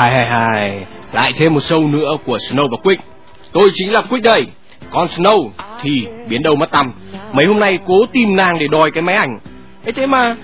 Hai 0.00 0.10
hai 0.10 0.26
hai, 0.26 0.86
lại 1.12 1.32
thêm 1.36 1.54
một 1.54 1.60
show 1.60 1.90
nữa 1.90 2.10
của 2.24 2.36
Snow 2.36 2.68
và 2.70 2.76
Quick. 2.82 3.02
Tôi 3.52 3.70
chính 3.74 3.92
là 3.92 4.02
Quick 4.02 4.24
đây. 4.24 4.46
Còn 4.90 5.06
Snow 5.06 5.50
thì 5.82 6.06
biến 6.28 6.42
đâu 6.42 6.54
mất 6.56 6.70
tăm. 6.70 6.92
Mấy 7.32 7.46
hôm 7.46 7.60
nay 7.60 7.78
cố 7.86 8.06
tìm 8.12 8.36
nàng 8.36 8.58
để 8.58 8.68
đòi 8.68 8.90
cái 8.90 9.02
máy 9.02 9.16
ảnh. 9.16 9.38
Thế 9.84 9.92
thế 9.92 10.06
mà 10.06 10.36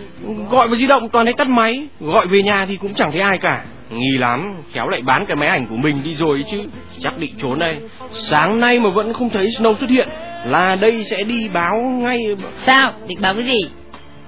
gọi 0.50 0.68
vào 0.68 0.76
di 0.76 0.86
động 0.86 1.08
toàn 1.08 1.26
thấy 1.26 1.34
tắt 1.34 1.48
máy, 1.48 1.86
gọi 2.00 2.26
về 2.26 2.42
nhà 2.42 2.66
thì 2.66 2.76
cũng 2.76 2.94
chẳng 2.94 3.12
thấy 3.12 3.20
ai 3.20 3.38
cả. 3.38 3.64
Nghi 3.90 4.18
lắm, 4.18 4.62
khéo 4.72 4.88
lại 4.88 5.02
bán 5.02 5.26
cái 5.26 5.36
máy 5.36 5.48
ảnh 5.48 5.66
của 5.66 5.76
mình 5.76 6.02
đi 6.02 6.14
rồi 6.14 6.44
chứ. 6.50 6.58
Chắc 7.00 7.18
định 7.18 7.34
trốn 7.42 7.58
đây. 7.58 7.76
Sáng 8.12 8.60
nay 8.60 8.80
mà 8.80 8.90
vẫn 8.90 9.12
không 9.12 9.30
thấy 9.30 9.46
Snow 9.46 9.74
xuất 9.74 9.90
hiện 9.90 10.08
là 10.46 10.76
đây 10.80 11.04
sẽ 11.10 11.24
đi 11.24 11.48
báo 11.48 11.76
ngay. 11.76 12.18
Sao? 12.66 12.92
Định 13.08 13.18
báo 13.20 13.34
cái 13.34 13.44
gì? 13.44 13.60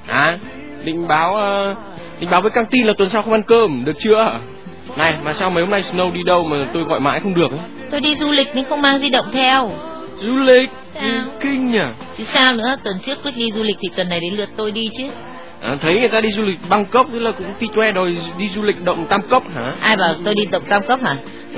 À, 0.06 0.38
định 0.84 1.08
báo 1.08 1.32
uh, 1.32 1.76
định 2.20 2.30
báo 2.30 2.40
với 2.40 2.50
căng 2.50 2.66
tin 2.66 2.86
là 2.86 2.92
tuần 2.98 3.08
sau 3.08 3.22
không 3.22 3.32
ăn 3.32 3.42
cơm, 3.42 3.84
được 3.84 3.96
chưa? 3.98 4.32
Này, 4.96 5.14
mà 5.24 5.32
sao 5.32 5.50
mấy 5.50 5.62
hôm 5.62 5.70
nay 5.70 5.82
Snow 5.82 6.12
đi 6.12 6.22
đâu 6.22 6.44
mà 6.44 6.56
tôi 6.74 6.84
gọi 6.84 7.00
mãi 7.00 7.20
không 7.20 7.34
được 7.34 7.50
ấy? 7.50 7.60
Tôi 7.90 8.00
đi 8.00 8.16
du 8.20 8.30
lịch 8.30 8.54
nên 8.54 8.64
không 8.64 8.82
mang 8.82 8.98
di 8.98 9.10
động 9.10 9.26
theo. 9.32 9.70
Du 10.20 10.32
lịch? 10.32 10.70
Sao? 10.94 11.24
Kinh 11.40 11.70
nhỉ? 11.70 11.78
Chứ 12.18 12.24
sao 12.24 12.54
nữa, 12.54 12.76
tuần 12.84 12.94
trước 13.06 13.18
Quyết 13.22 13.36
đi 13.36 13.50
du 13.52 13.62
lịch 13.62 13.76
thì 13.80 13.88
tuần 13.96 14.08
này 14.08 14.20
đến 14.20 14.34
lượt 14.34 14.48
tôi 14.56 14.70
đi 14.70 14.90
chứ. 14.98 15.04
À, 15.60 15.76
thấy 15.80 16.00
người 16.00 16.08
ta 16.08 16.20
đi 16.20 16.32
du 16.32 16.42
lịch 16.42 16.58
Bangkok 16.68 17.06
tức 17.12 17.18
là 17.18 17.30
cũng 17.32 17.46
ti 17.58 17.66
choe 17.74 17.92
đòi 17.92 18.16
đi 18.38 18.48
du 18.54 18.62
lịch 18.62 18.84
động 18.84 19.06
Tam 19.08 19.22
Cốc 19.30 19.42
hả? 19.54 19.74
Ai 19.80 19.96
bảo 19.96 20.14
tôi 20.24 20.34
đi 20.34 20.46
động 20.46 20.62
Tam 20.68 20.86
Cốc 20.86 21.00
hả? 21.02 21.16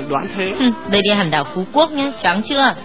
Đoán 0.09 0.27
thế. 0.37 0.51
Đây 0.91 1.01
đi 1.01 1.09
hẳn 1.09 1.31
đảo 1.31 1.47
Phú 1.55 1.63
Quốc 1.73 1.91
nhá, 1.91 2.11
trắng 2.23 2.41
chưa? 2.49 2.75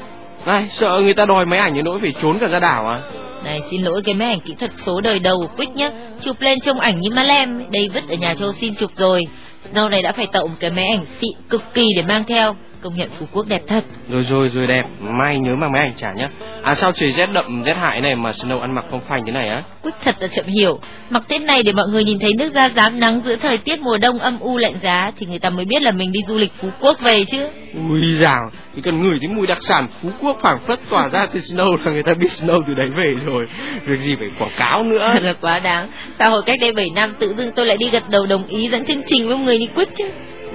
Này, 0.47 0.69
sợ 0.73 1.01
người 1.03 1.15
ta 1.15 1.27
đòi 1.27 1.47
máy 1.47 1.59
ảnh 1.59 1.75
đến 1.75 1.85
nỗi 1.85 2.01
phải 2.01 2.15
trốn 2.23 2.39
cả 2.39 2.49
ra 2.49 2.61
đảo 2.61 2.89
à? 2.89 3.01
Này 3.45 3.61
xin 3.71 3.83
lỗi 3.83 4.03
cái 4.05 4.15
máy 4.15 4.29
ảnh 4.29 4.41
kỹ 4.41 4.55
thuật 4.55 4.71
số 4.87 5.01
đời 5.01 5.19
đầu 5.19 5.39
của 5.39 5.57
Quick 5.57 5.77
nhá 5.77 5.91
Chụp 6.21 6.41
lên 6.41 6.61
trông 6.61 6.81
ảnh 6.81 7.01
như 7.01 7.11
ma 7.11 7.23
lem 7.23 7.71
Đây 7.71 7.91
vứt 7.95 8.09
ở 8.09 8.15
nhà 8.15 8.35
châu 8.35 8.53
xin 8.53 8.75
chụp 8.75 8.91
rồi 8.97 9.27
Snow 9.73 9.89
này 9.89 10.03
đã 10.03 10.13
phải 10.13 10.27
tậu 10.33 10.47
một 10.47 10.57
cái 10.61 10.71
máy 10.71 10.87
ảnh 10.89 11.07
xịn 11.21 11.33
cực 11.49 11.63
kỳ 11.75 11.87
để 11.97 12.03
mang 12.03 12.25
theo. 12.25 12.57
Công 12.87 12.97
nhận 12.97 13.11
Phú 13.19 13.27
Quốc 13.33 13.47
đẹp 13.49 13.63
thật. 13.69 13.85
Rồi 14.11 14.23
rồi 14.23 14.51
rồi 14.55 14.67
đẹp, 14.67 14.85
mai 15.01 15.39
nhớ 15.39 15.57
mang 15.57 15.73
máy 15.73 15.83
ảnh 15.83 15.93
trả 15.97 16.13
nhá. 16.13 16.29
À 16.63 16.75
sao 16.75 16.93
trời 16.93 17.13
rét 17.13 17.29
đậm 17.33 17.63
rét 17.63 17.77
hại 17.77 18.01
này 18.01 18.17
mà 18.17 18.31
Snow 18.31 18.61
ăn 18.61 18.75
mặc 18.75 18.85
không 18.91 19.01
phanh 19.09 19.27
thế 19.27 19.33
này 19.33 19.49
á? 19.49 19.63
Quick 19.83 19.97
thật 20.03 20.17
là 20.21 20.27
chậm 20.27 20.47
hiểu. 20.47 20.81
Mặc 21.11 21.23
thế 21.29 21.39
này 21.39 21.63
để 21.63 21.73
mọi 21.73 21.89
người 21.89 22.05
nhìn 22.05 22.19
thấy 22.19 22.35
nước 22.35 22.53
da 22.55 22.67
dám 22.67 23.01
nắng 23.01 23.21
giữa 23.25 23.37
thời 23.37 23.59
tiết 23.59 23.81
mùa 23.81 23.99
đông 23.99 24.19
âm 24.19 24.39
u 24.39 24.57
lạnh 24.57 24.75
giá 24.83 25.11
Thì 25.19 25.27
người 25.27 25.39
ta 25.39 25.51
mới 25.51 25.65
biết 25.65 25.83
là 25.83 25.91
mình 25.91 26.13
đi 26.13 26.21
du 26.29 26.37
lịch 26.37 26.53
Phú 26.61 26.69
Quốc 26.81 27.01
về 27.01 27.25
chứ. 27.25 27.49
Ui 27.91 28.15
dào, 28.15 28.51
chỉ 28.77 28.83
cần 28.83 29.03
ngửi 29.03 29.19
thấy 29.21 29.29
mùi 29.29 29.47
đặc 29.47 29.59
sản 29.61 29.89
Phú 30.03 30.09
Quốc 30.21 30.39
phảng 30.43 30.59
phất 30.67 30.81
tỏa 30.91 31.09
ra 31.09 31.27
từ 31.27 31.41
Snow 31.41 31.77
là 31.77 31.93
người 31.93 32.03
ta 32.03 32.15
biết 32.15 32.29
Snow 32.31 32.63
từ 32.67 32.75
đấy 32.75 32.89
về 32.97 33.15
rồi. 33.25 33.47
Việc 33.89 33.99
gì 33.99 34.17
phải 34.17 34.31
quảng 34.39 34.53
cáo 34.57 34.83
nữa? 34.83 35.11
Thật 35.13 35.23
là 35.23 35.33
quá 35.33 35.59
đáng. 35.59 35.91
Sao 36.19 36.31
hồi 36.31 36.43
cách 36.47 36.59
đây 36.61 36.73
7 36.73 36.87
năm 36.95 37.15
tự 37.19 37.35
dưng 37.39 37.51
tôi 37.57 37.67
lại 37.67 37.77
đi 37.77 37.91
gật 37.91 38.09
đầu 38.09 38.27
đồng 38.27 38.47
ý 38.47 38.69
dẫn 38.69 38.85
chương 38.85 39.03
trình 39.07 39.29
với 39.29 39.37
một 39.37 39.45
người 39.45 39.59
như 39.59 39.67
Quick 39.75 39.97
chứ. 39.97 40.05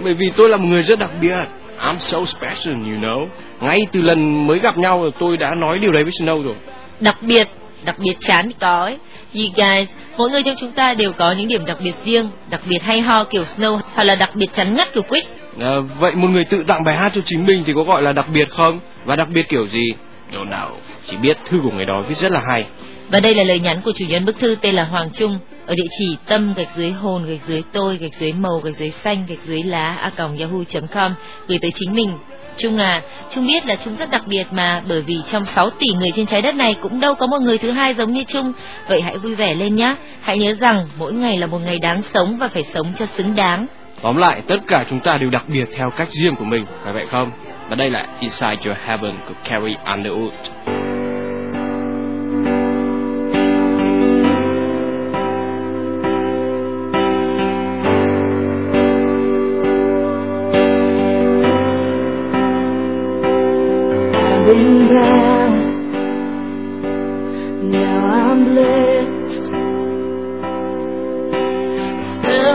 Bởi 0.03 0.13
vì 0.13 0.31
tôi 0.37 0.49
là 0.49 0.57
một 0.57 0.67
người 0.69 0.83
rất 0.83 0.99
đặc 0.99 1.09
biệt 1.21 1.45
I'm 1.81 1.99
so 1.99 2.25
special, 2.25 2.73
you 2.73 2.99
know. 3.01 3.27
Ngay 3.59 3.87
từ 3.91 4.01
lần 4.01 4.47
mới 4.47 4.59
gặp 4.59 4.77
nhau 4.77 5.09
tôi 5.19 5.37
đã 5.37 5.55
nói 5.55 5.79
điều 5.79 5.91
đấy 5.91 6.03
với 6.03 6.11
Snow 6.11 6.43
rồi. 6.43 6.55
Đặc 6.99 7.17
biệt, 7.21 7.47
đặc 7.85 7.95
biệt 7.99 8.17
chán 8.19 8.45
thì 8.47 8.55
có 8.59 8.83
ấy 8.83 8.97
You 9.33 9.43
guys, 9.55 9.89
mỗi 10.17 10.29
người 10.29 10.43
trong 10.43 10.55
chúng 10.59 10.71
ta 10.71 10.93
đều 10.93 11.11
có 11.11 11.31
những 11.31 11.47
điểm 11.47 11.65
đặc 11.65 11.77
biệt 11.83 11.93
riêng 12.05 12.29
Đặc 12.49 12.61
biệt 12.65 12.83
hay 12.83 13.01
ho 13.01 13.23
kiểu 13.23 13.43
Snow 13.43 13.79
Hoặc 13.93 14.03
là 14.03 14.15
đặc 14.15 14.35
biệt 14.35 14.53
chắn 14.53 14.75
ngắt 14.75 14.93
kiểu 14.93 15.03
Quick. 15.03 15.27
À, 15.59 15.75
Vậy 15.99 16.15
một 16.15 16.27
người 16.27 16.45
tự 16.45 16.63
tặng 16.63 16.83
bài 16.83 16.95
hát 16.95 17.11
cho 17.15 17.21
chính 17.25 17.45
mình 17.45 17.63
thì 17.65 17.73
có 17.75 17.83
gọi 17.83 18.01
là 18.01 18.11
đặc 18.13 18.25
biệt 18.33 18.49
không? 18.49 18.79
Và 19.05 19.15
đặc 19.15 19.27
biệt 19.33 19.49
kiểu 19.49 19.67
gì? 19.67 19.93
Đâu 20.33 20.43
nào, 20.43 20.77
chỉ 21.07 21.17
biết 21.17 21.37
thư 21.49 21.59
của 21.63 21.71
người 21.71 21.85
đó 21.85 22.03
viết 22.07 22.17
rất 22.17 22.31
là 22.31 22.41
hay 22.47 22.65
và 23.11 23.19
đây 23.19 23.35
là 23.35 23.43
lời 23.43 23.59
nhắn 23.59 23.81
của 23.85 23.91
chủ 23.95 24.05
nhân 24.05 24.25
bức 24.25 24.39
thư 24.39 24.55
tên 24.61 24.75
là 24.75 24.83
Hoàng 24.83 25.09
Trung 25.13 25.39
ở 25.65 25.75
địa 25.75 25.87
chỉ 25.99 26.17
tâm 26.25 26.53
gạch 26.53 26.67
dưới 26.75 26.91
hồn 26.91 27.25
gạch 27.25 27.47
dưới 27.47 27.63
tôi 27.73 27.97
gạch 27.97 28.13
dưới 28.19 28.33
màu 28.33 28.57
gạch 28.63 28.77
dưới 28.77 28.91
xanh 28.91 29.25
gạch 29.27 29.39
dưới 29.45 29.63
lá 29.63 29.95
a 30.01 30.09
còng 30.09 30.37
yahoo.com 30.37 31.13
gửi 31.47 31.59
tới 31.61 31.71
chính 31.75 31.93
mình 31.93 32.09
Trung 32.57 32.77
à, 32.77 33.01
Trung 33.31 33.47
biết 33.47 33.65
là 33.65 33.75
Trung 33.75 33.95
rất 33.95 34.11
đặc 34.11 34.21
biệt 34.27 34.43
mà 34.51 34.81
bởi 34.87 35.01
vì 35.01 35.15
trong 35.31 35.45
6 35.45 35.69
tỷ 35.69 35.87
người 35.89 36.11
trên 36.15 36.25
trái 36.25 36.41
đất 36.41 36.55
này 36.55 36.75
cũng 36.81 36.99
đâu 36.99 37.15
có 37.15 37.27
một 37.27 37.41
người 37.41 37.57
thứ 37.57 37.71
hai 37.71 37.93
giống 37.93 38.11
như 38.13 38.23
Trung. 38.23 38.53
Vậy 38.87 39.01
hãy 39.01 39.17
vui 39.17 39.35
vẻ 39.35 39.55
lên 39.55 39.75
nhé. 39.75 39.95
Hãy 40.21 40.37
nhớ 40.37 40.55
rằng 40.59 40.87
mỗi 40.97 41.13
ngày 41.13 41.37
là 41.37 41.47
một 41.47 41.59
ngày 41.59 41.79
đáng 41.79 42.01
sống 42.13 42.37
và 42.37 42.47
phải 42.47 42.63
sống 42.73 42.93
cho 42.95 43.05
xứng 43.05 43.35
đáng. 43.35 43.67
Tóm 44.01 44.17
lại, 44.17 44.41
tất 44.47 44.57
cả 44.67 44.85
chúng 44.89 44.99
ta 44.99 45.17
đều 45.17 45.29
đặc 45.29 45.43
biệt 45.47 45.65
theo 45.77 45.89
cách 45.97 46.09
riêng 46.11 46.35
của 46.35 46.45
mình, 46.45 46.65
phải 46.83 46.93
vậy 46.93 47.05
không? 47.11 47.31
Và 47.69 47.75
đây 47.75 47.89
là 47.89 48.07
Inside 48.19 48.57
Your 48.65 48.77
Heaven 48.85 49.15
của 49.27 49.33
Carrie 49.43 49.77
Underwood. 49.85 50.80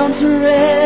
Nazareth. 0.09 0.86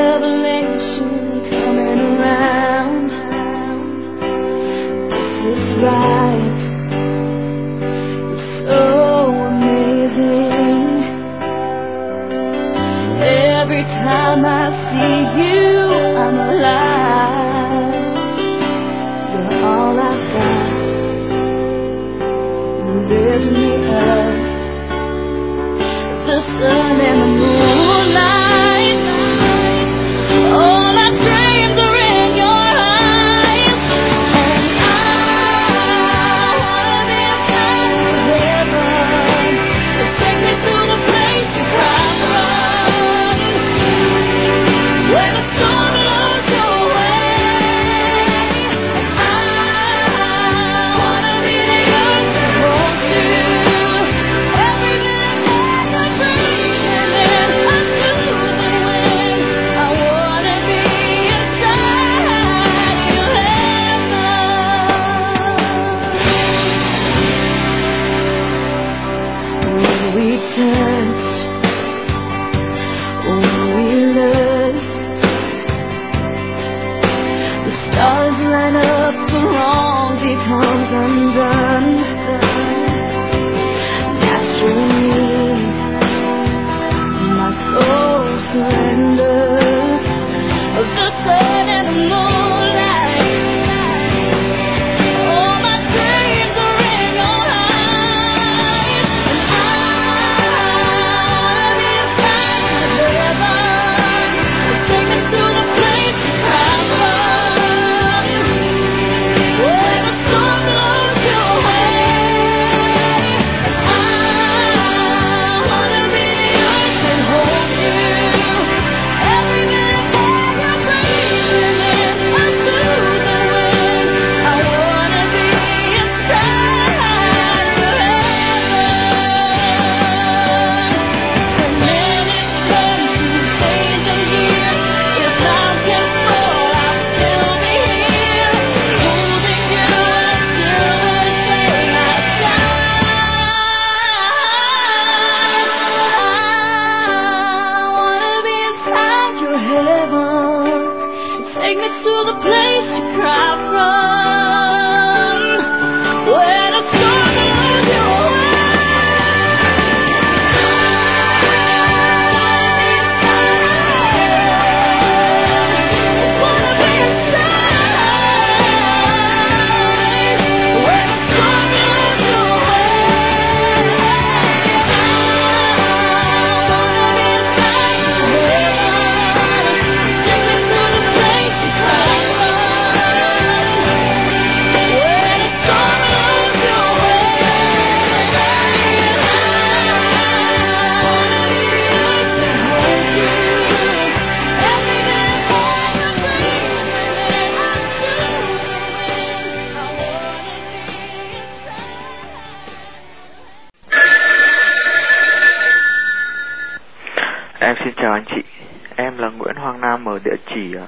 Địa 210.25 210.37
chỉ 210.47 210.75
à, 210.77 210.87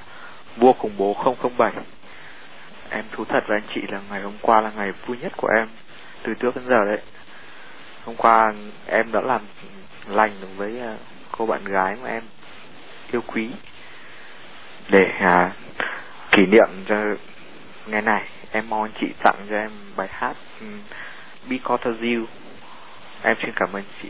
Vua 0.57 0.73
Khủng 0.73 0.97
Bố 0.97 1.35
007. 1.57 1.71
Em 2.89 3.05
thú 3.11 3.25
thật 3.25 3.43
với 3.47 3.57
anh 3.57 3.67
chị 3.75 3.81
là 3.87 4.01
ngày 4.09 4.21
hôm 4.21 4.33
qua 4.41 4.61
là 4.61 4.71
ngày 4.75 4.91
vui 5.05 5.17
nhất 5.21 5.33
của 5.37 5.47
em 5.57 5.67
từ 6.23 6.33
trước 6.33 6.55
đến 6.55 6.65
giờ 6.67 6.85
đấy. 6.85 7.01
Hôm 8.05 8.15
qua 8.15 8.53
em 8.87 9.11
đã 9.11 9.21
làm 9.21 9.41
lành 10.07 10.31
với 10.57 10.79
à, 10.79 10.95
cô 11.31 11.45
bạn 11.45 11.65
gái 11.65 11.95
mà 12.03 12.09
em 12.09 12.23
yêu 13.11 13.21
quý 13.27 13.49
để 14.89 15.05
à, 15.19 15.51
kỷ 16.31 16.45
niệm 16.45 16.69
cho 16.87 16.95
ngày 17.87 18.01
này 18.01 18.23
em 18.51 18.69
mong 18.69 18.83
anh 18.83 18.91
chị 18.99 19.07
tặng 19.23 19.35
cho 19.49 19.55
em 19.55 19.71
bài 19.95 20.07
hát 20.11 20.33
Because 21.49 21.83
of 21.83 22.17
You. 22.17 22.25
Em 23.23 23.35
xin 23.41 23.51
cảm 23.55 23.73
ơn 23.73 23.83
chị. 24.01 24.09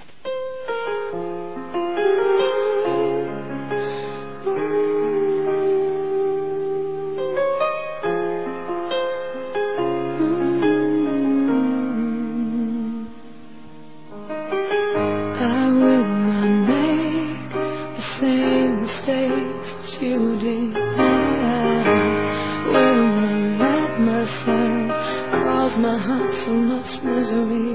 Heart 25.98 26.34
so 26.46 26.54
much 26.54 27.04
misery. 27.04 27.73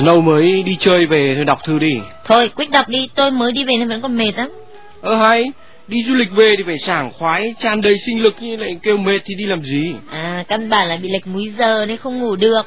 Snow 0.00 0.20
mới 0.22 0.62
đi 0.62 0.76
chơi 0.80 1.06
về 1.06 1.32
thôi 1.36 1.44
đọc 1.44 1.58
thư 1.64 1.78
đi. 1.78 1.98
Thôi, 2.24 2.50
quyết 2.56 2.70
đọc 2.70 2.88
đi, 2.88 3.08
tôi 3.14 3.30
mới 3.30 3.52
đi 3.52 3.64
về 3.64 3.76
nên 3.76 3.88
vẫn 3.88 4.02
còn 4.02 4.16
mệt 4.16 4.32
lắm. 4.36 4.50
Ơ 5.00 5.16
hay, 5.16 5.44
đi 5.88 6.02
du 6.02 6.14
lịch 6.14 6.30
về 6.30 6.54
thì 6.58 6.62
phải 6.66 6.78
sảng 6.78 7.12
khoái, 7.12 7.54
tràn 7.60 7.80
đầy 7.80 7.96
sinh 8.06 8.22
lực 8.22 8.36
như 8.40 8.56
lại 8.56 8.76
kêu 8.82 8.96
mệt 8.96 9.18
thì 9.24 9.34
đi 9.34 9.46
làm 9.46 9.62
gì? 9.62 9.94
À, 10.10 10.44
căn 10.48 10.70
bản 10.70 10.88
là 10.88 10.96
bị 10.96 11.08
lệch 11.08 11.26
múi 11.26 11.52
giờ 11.58 11.84
nên 11.88 11.96
không 11.96 12.18
ngủ 12.18 12.36
được. 12.36 12.66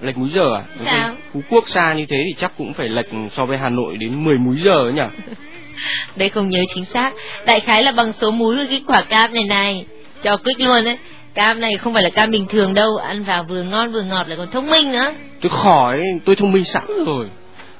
Lệch 0.00 0.16
múi 0.16 0.28
giờ 0.34 0.54
à? 0.56 0.62
Sao? 0.84 1.14
Phú 1.32 1.40
Quốc 1.50 1.68
xa 1.68 1.92
như 1.92 2.06
thế 2.06 2.16
thì 2.26 2.34
chắc 2.40 2.52
cũng 2.58 2.74
phải 2.74 2.88
lệch 2.88 3.06
so 3.36 3.46
với 3.46 3.58
Hà 3.58 3.68
Nội 3.68 3.96
đến 3.96 4.24
10 4.24 4.38
múi 4.38 4.56
giờ 4.64 4.84
ấy 4.84 4.92
nhỉ? 4.92 5.34
Đây 6.16 6.28
không 6.28 6.48
nhớ 6.48 6.60
chính 6.74 6.84
xác, 6.84 7.12
đại 7.46 7.60
khái 7.60 7.84
là 7.84 7.92
bằng 7.92 8.12
số 8.20 8.30
múi 8.30 8.56
của 8.56 8.64
cái 8.70 8.82
quả 8.86 9.02
cam 9.02 9.34
này 9.34 9.44
này. 9.44 9.86
Cho 10.22 10.36
quyết 10.36 10.60
luôn 10.60 10.84
đấy. 10.84 10.98
Cam 11.34 11.60
này 11.60 11.76
không 11.76 11.94
phải 11.94 12.02
là 12.02 12.10
cam 12.10 12.30
bình 12.30 12.46
thường 12.48 12.74
đâu, 12.74 12.96
ăn 12.96 13.24
vào 13.24 13.44
vừa 13.48 13.62
ngon 13.62 13.92
vừa 13.92 14.02
ngọt 14.02 14.28
lại 14.28 14.36
còn 14.36 14.50
thông 14.50 14.70
minh 14.70 14.92
nữa. 14.92 15.12
Tôi 15.40 15.50
khỏi, 15.50 16.02
tôi 16.26 16.36
thông 16.36 16.52
minh 16.52 16.64
sẵn 16.64 16.84
rồi. 17.06 17.26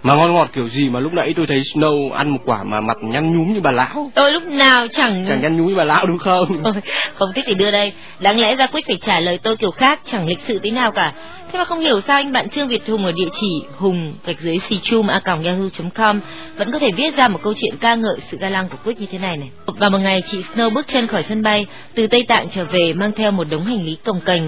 Mà 0.02 0.14
ngon 0.14 0.34
ngọt 0.34 0.50
kiểu 0.52 0.68
gì 0.68 0.88
mà 0.88 1.00
lúc 1.00 1.12
nãy 1.12 1.34
tôi 1.36 1.46
thấy 1.48 1.60
Snow 1.60 2.12
ăn 2.12 2.30
một 2.30 2.40
quả 2.44 2.62
mà 2.62 2.80
mặt 2.80 2.96
nhăn 3.00 3.36
nhúm 3.36 3.54
như 3.54 3.60
bà 3.60 3.70
lão. 3.70 4.10
Tôi 4.14 4.32
lúc 4.32 4.42
nào 4.42 4.86
chẳng... 4.92 5.24
Chẳng 5.28 5.40
nhăn 5.42 5.56
nhúm 5.56 5.66
như 5.66 5.74
bà 5.74 5.84
lão 5.84 6.06
đúng 6.06 6.18
không? 6.18 6.48
Ôi, 6.64 6.74
không 7.14 7.32
thích 7.34 7.44
thì 7.48 7.54
đưa 7.54 7.70
đây. 7.70 7.92
Đáng 8.20 8.40
lẽ 8.40 8.56
ra 8.56 8.66
Quyết 8.66 8.86
phải 8.86 8.96
trả 8.96 9.20
lời 9.20 9.38
tôi 9.42 9.56
kiểu 9.56 9.70
khác, 9.70 10.00
chẳng 10.06 10.26
lịch 10.26 10.40
sự 10.46 10.58
tí 10.58 10.70
nào 10.70 10.92
cả. 10.92 11.12
Thế 11.52 11.58
mà 11.58 11.64
không 11.64 11.80
hiểu 11.80 12.00
sao 12.00 12.16
anh 12.16 12.32
bạn 12.32 12.48
Trương 12.48 12.68
Việt 12.68 12.88
Hùng 12.88 13.04
ở 13.04 13.12
địa 13.12 13.28
chỉ 13.40 13.62
hùng 13.76 14.14
gạch 14.26 14.40
dưới 14.40 14.58
xì 14.58 14.78
chum 14.82 15.06
a 15.06 15.20
yahoo.com 15.24 16.20
vẫn 16.56 16.72
có 16.72 16.78
thể 16.78 16.90
viết 16.92 17.16
ra 17.16 17.28
một 17.28 17.38
câu 17.42 17.54
chuyện 17.56 17.76
ca 17.80 17.94
ngợi 17.94 18.16
sự 18.30 18.36
ga 18.40 18.48
lăng 18.48 18.68
của 18.68 18.76
Quyết 18.84 19.00
như 19.00 19.06
thế 19.12 19.18
này 19.18 19.36
này. 19.36 19.50
Và 19.66 19.88
một 19.88 19.98
ngày 19.98 20.22
chị 20.26 20.38
Snow 20.54 20.70
bước 20.70 20.86
chân 20.88 21.06
khỏi 21.06 21.22
sân 21.22 21.42
bay 21.42 21.66
từ 21.94 22.06
Tây 22.06 22.24
Tạng 22.28 22.48
trở 22.48 22.64
về 22.64 22.92
mang 22.92 23.12
theo 23.16 23.30
một 23.30 23.44
đống 23.50 23.64
hành 23.64 23.84
lý 23.84 23.96
cồng 24.04 24.20
kềnh 24.20 24.42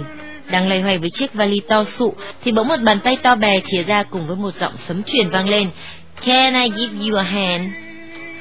đang 0.50 0.68
loay 0.68 0.80
hoay 0.80 0.98
với 0.98 1.10
chiếc 1.10 1.34
vali 1.34 1.60
to 1.68 1.84
sụ 1.84 2.14
thì 2.44 2.52
bỗng 2.52 2.68
một 2.68 2.80
bàn 2.82 3.00
tay 3.00 3.16
to 3.16 3.34
bè 3.34 3.60
chìa 3.60 3.82
ra 3.82 4.02
cùng 4.02 4.26
với 4.26 4.36
một 4.36 4.54
giọng 4.60 4.74
sấm 4.88 5.02
truyền 5.02 5.30
vang 5.30 5.48
lên 5.48 5.70
Can 6.26 6.54
I 6.54 6.70
give 6.76 6.94
you 7.00 7.16
a 7.16 7.22
hand? 7.22 7.70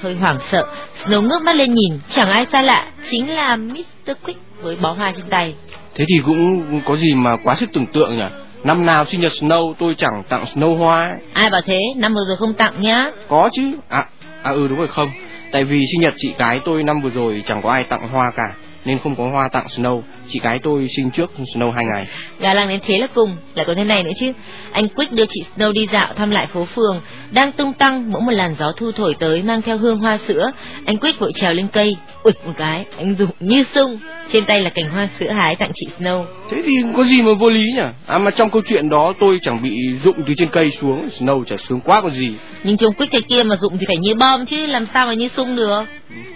Hơi 0.01 0.15
hoảng 0.15 0.37
sợ, 0.51 0.65
Snow 1.03 1.21
ngước 1.21 1.41
mắt 1.41 1.55
lên 1.55 1.73
nhìn, 1.73 1.99
chẳng 2.09 2.29
ai 2.29 2.45
xa 2.51 2.61
lạ, 2.61 2.91
chính 3.11 3.29
là 3.29 3.55
Mr. 3.55 4.11
Quick 4.23 4.39
với 4.61 4.75
bó 4.75 4.91
hoa 4.91 5.11
trên 5.15 5.25
tay. 5.29 5.55
Thế 5.95 6.05
thì 6.07 6.15
cũng 6.25 6.81
có 6.85 6.95
gì 6.95 7.13
mà 7.13 7.37
quá 7.43 7.55
sức 7.55 7.69
tưởng 7.73 7.85
tượng 7.85 8.17
nhỉ? 8.17 8.23
Năm 8.63 8.85
nào 8.85 9.05
sinh 9.05 9.21
nhật 9.21 9.31
Snow 9.31 9.73
tôi 9.79 9.95
chẳng 9.97 10.23
tặng 10.29 10.45
Snow 10.53 10.77
hoa 10.77 11.09
ấy. 11.09 11.19
Ai 11.33 11.49
bảo 11.49 11.61
thế, 11.65 11.81
năm 11.97 12.13
vừa 12.13 12.25
rồi 12.27 12.37
không 12.37 12.53
tặng 12.53 12.81
nhá. 12.81 13.11
Có 13.27 13.49
chứ. 13.53 13.71
À, 13.89 14.05
à 14.43 14.51
ừ 14.51 14.67
đúng 14.67 14.77
rồi 14.77 14.87
không. 14.87 15.11
Tại 15.51 15.63
vì 15.63 15.77
sinh 15.91 16.01
nhật 16.01 16.13
chị 16.17 16.33
gái 16.37 16.59
tôi 16.65 16.83
năm 16.83 17.01
vừa 17.01 17.09
rồi 17.09 17.43
chẳng 17.47 17.61
có 17.61 17.69
ai 17.71 17.83
tặng 17.83 18.09
hoa 18.09 18.31
cả 18.35 18.55
nên 18.85 18.99
không 18.99 19.15
có 19.15 19.29
hoa 19.29 19.49
tặng 19.49 19.65
Snow. 19.77 20.01
Chị 20.29 20.39
gái 20.43 20.59
tôi 20.63 20.87
sinh 20.95 21.11
trước 21.11 21.31
Snow 21.55 21.71
hai 21.71 21.85
ngày. 21.85 22.07
Gà 22.39 22.53
lăng 22.53 22.67
đến 22.67 22.79
thế 22.85 22.97
là 22.97 23.07
cùng, 23.07 23.35
lại 23.55 23.65
có 23.65 23.73
thế 23.75 23.83
này 23.83 24.03
nữa 24.03 24.11
chứ. 24.19 24.31
Anh 24.71 24.87
Quick 24.87 25.11
đưa 25.11 25.25
chị 25.29 25.43
Snow 25.57 25.71
đi 25.71 25.87
dạo 25.91 26.13
thăm 26.13 26.31
lại 26.31 26.47
phố 26.53 26.65
phường, 26.75 27.01
đang 27.31 27.51
tung 27.51 27.73
tăng 27.73 28.11
mỗi 28.11 28.21
một 28.21 28.31
làn 28.31 28.55
gió 28.59 28.71
thu 28.77 28.91
thổi 28.91 29.15
tới 29.19 29.43
mang 29.43 29.61
theo 29.61 29.77
hương 29.77 29.97
hoa 29.97 30.17
sữa. 30.27 30.51
Anh 30.85 30.97
Quick 30.97 31.19
vội 31.19 31.31
trèo 31.35 31.53
lên 31.53 31.67
cây, 31.73 31.95
ụt 32.23 32.35
một 32.45 32.53
cái, 32.57 32.85
anh 32.97 33.15
dùng 33.15 33.29
như 33.39 33.63
sung. 33.75 33.99
Trên 34.31 34.45
tay 34.45 34.61
là 34.61 34.69
cành 34.69 34.89
hoa 34.89 35.07
sữa 35.19 35.31
hái 35.31 35.55
tặng 35.55 35.71
chị 35.73 35.87
Snow. 35.99 36.25
Thế 36.51 36.57
thì 36.65 36.77
có 36.95 37.03
gì 37.03 37.21
mà 37.21 37.33
vô 37.33 37.49
lý 37.49 37.71
nhỉ? 37.71 37.81
À 38.05 38.17
mà 38.17 38.31
trong 38.31 38.49
câu 38.49 38.61
chuyện 38.67 38.89
đó 38.89 39.13
tôi 39.19 39.39
chẳng 39.41 39.63
bị 39.63 39.69
rụng 40.03 40.17
từ 40.27 40.33
trên 40.37 40.49
cây 40.49 40.71
xuống, 40.81 41.07
Snow 41.19 41.43
chả 41.43 41.55
sướng 41.57 41.79
quá 41.81 42.01
còn 42.01 42.11
gì. 42.11 42.33
Nhưng 42.63 42.77
trông 42.77 42.93
Quick 42.93 43.13
thế 43.13 43.21
kia 43.21 43.43
mà 43.43 43.55
dụng 43.55 43.77
thì 43.77 43.85
phải 43.87 43.97
như 43.97 44.15
bom 44.15 44.45
chứ, 44.45 44.65
làm 44.65 44.85
sao 44.93 45.05
mà 45.07 45.13
như 45.13 45.27
sung 45.27 45.55
được. 45.55 45.83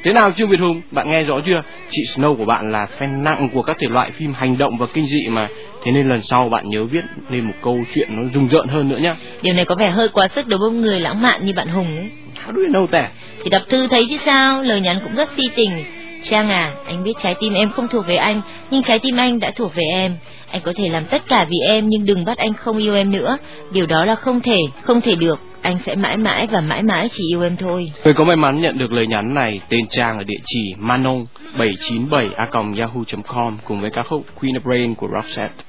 Thế 0.04 0.14
nào 0.14 0.32
Trương 0.32 0.50
Việt 0.50 0.60
Hùng, 0.60 0.82
bạn 0.92 1.12
nghe 1.12 1.24
rõ 1.24 1.40
chưa? 1.46 1.64
Chị 1.92 2.02
Snow 2.16 2.36
của 2.36 2.46
bạn 2.46 2.72
là 2.72 2.88
fan 3.00 3.24
nặng 3.24 3.50
của 3.54 3.62
các 3.62 3.78
thể 3.80 3.88
loại 3.88 4.12
phim 4.12 4.34
hành 4.34 4.58
động 4.58 4.78
và 4.78 4.86
kinh 4.94 5.08
dị 5.08 5.28
mà. 5.30 5.48
Thế 5.84 5.92
nên 5.92 6.10
lần 6.10 6.22
sau 6.22 6.50
bạn 6.50 6.70
nhớ 6.70 6.86
viết 6.86 7.04
lên 7.30 7.44
một 7.44 7.54
câu 7.62 7.78
chuyện 7.94 8.08
nó 8.12 8.30
rùng 8.34 8.48
rợn 8.48 8.68
hơn 8.68 8.90
nữa 8.90 8.98
nhá. 8.98 9.16
Điều 9.42 9.54
này 9.54 9.66
có 9.66 9.76
vẻ 9.76 9.90
hơi 9.90 10.10
quá 10.14 10.28
sức 10.28 10.48
đối 10.48 10.60
với 10.60 10.72
một 10.72 10.78
người 10.78 11.00
lãng 11.00 11.22
mạn 11.22 11.46
như 11.46 11.54
bạn 11.54 11.68
Hùng 11.68 11.98
ấy. 11.98 12.10
How 12.46 12.56
do 12.56 12.62
you 12.62 12.68
know 12.68 12.88
that? 12.88 13.12
Thì 13.44 13.50
đọc 13.50 13.62
thư 13.70 13.88
thấy 13.88 14.08
chứ 14.10 14.18
sao, 14.26 14.64
lời 14.64 14.82
nhắn 14.82 14.98
cũng 15.04 15.16
rất 15.16 15.30
si 15.38 15.44
tình. 15.56 15.84
Trang 16.24 16.50
à, 16.50 16.72
anh 16.88 17.04
biết 17.04 17.14
trái 17.24 17.36
tim 17.40 17.54
em 17.54 17.70
không 17.72 17.88
thuộc 17.88 18.08
về 18.08 18.16
anh, 18.16 18.42
nhưng 18.72 18.84
trái 18.84 19.00
tim 19.00 19.18
anh 19.18 19.40
đã 19.40 19.52
thuộc 19.52 19.76
về 19.76 19.84
em. 19.92 20.16
Anh 20.52 20.62
có 20.62 20.74
thể 20.76 20.90
làm 20.90 21.06
tất 21.06 21.22
cả 21.28 21.46
vì 21.50 21.58
em 21.68 21.90
nhưng 21.90 22.06
đừng 22.06 22.26
bắt 22.26 22.38
anh 22.38 22.54
không 22.54 22.78
yêu 22.78 22.96
em 22.96 23.12
nữa. 23.12 23.38
Điều 23.72 23.86
đó 23.86 24.06
là 24.06 24.16
không 24.16 24.40
thể, 24.40 24.60
không 24.82 25.02
thể 25.02 25.16
được. 25.20 25.40
Anh 25.62 25.78
sẽ 25.86 25.96
mãi 25.96 26.18
mãi 26.18 26.48
và 26.52 26.62
mãi 26.62 26.84
mãi 26.84 27.10
chỉ 27.12 27.24
yêu 27.32 27.42
em 27.42 27.58
thôi. 27.58 27.92
Người 28.04 28.14
có 28.14 28.24
may 28.24 28.36
mắn 28.36 28.62
nhận 28.62 28.78
được 28.78 28.92
lời 28.92 29.08
nhắn 29.08 29.34
này, 29.34 29.62
tên 29.70 29.88
Trang 29.90 30.18
ở 30.18 30.24
địa 30.24 30.40
chỉ 30.46 30.74
manon 30.78 31.26
797 31.58 32.28
a 32.38 32.48
yahoo.com 32.78 33.58
cùng 33.64 33.82
với 33.82 33.90
ca 33.90 34.04
khúc 34.04 34.26
Queen 34.42 34.56
of 34.56 34.72
Rain 34.72 34.96
của 34.96 35.08
Roxette. 35.16 35.64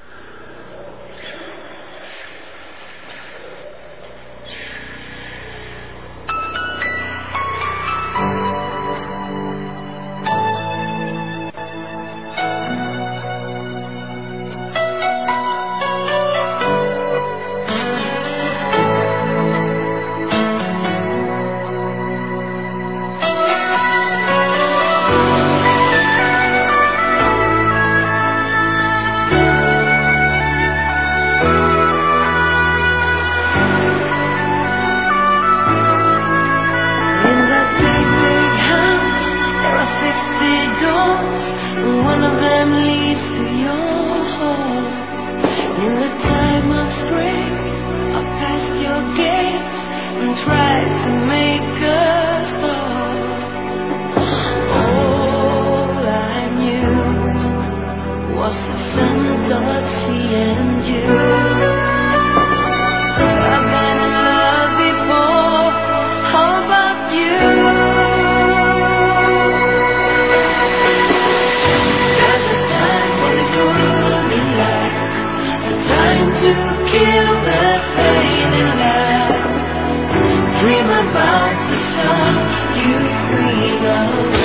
Dream 81.39 81.49
about 81.49 81.71
the 81.71 81.79
sun, 81.95 82.35
you 82.75 82.99
queen 83.31 83.85
of 83.87 84.38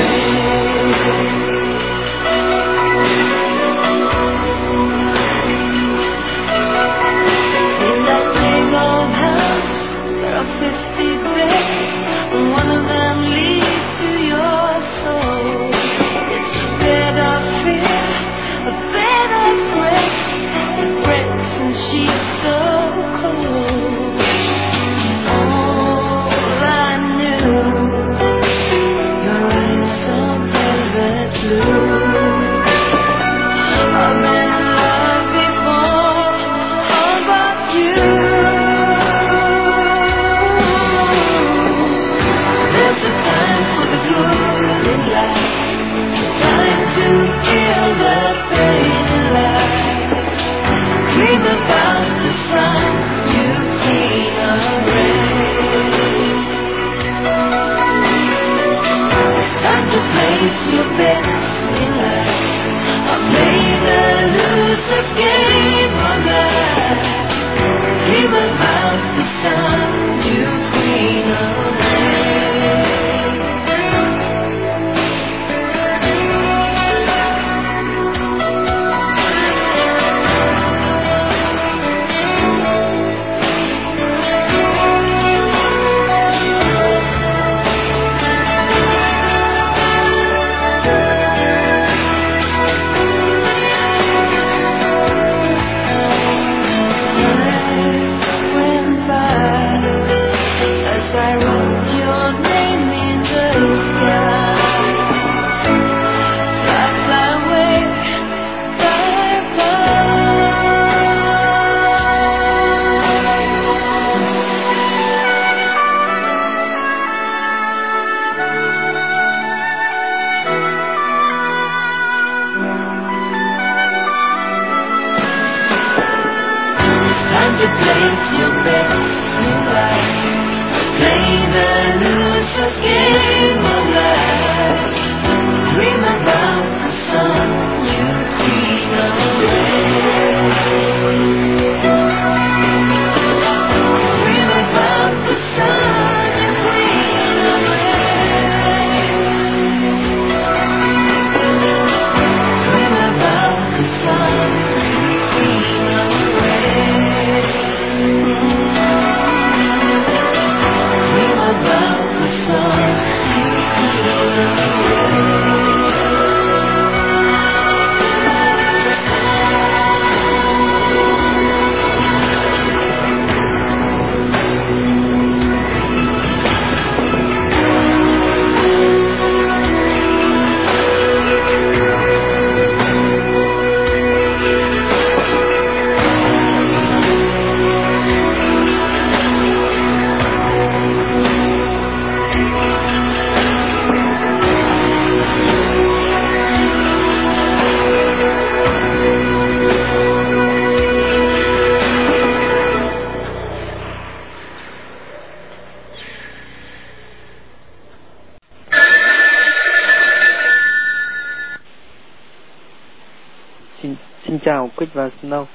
và 214.94 215.10
Snow. 215.22 215.46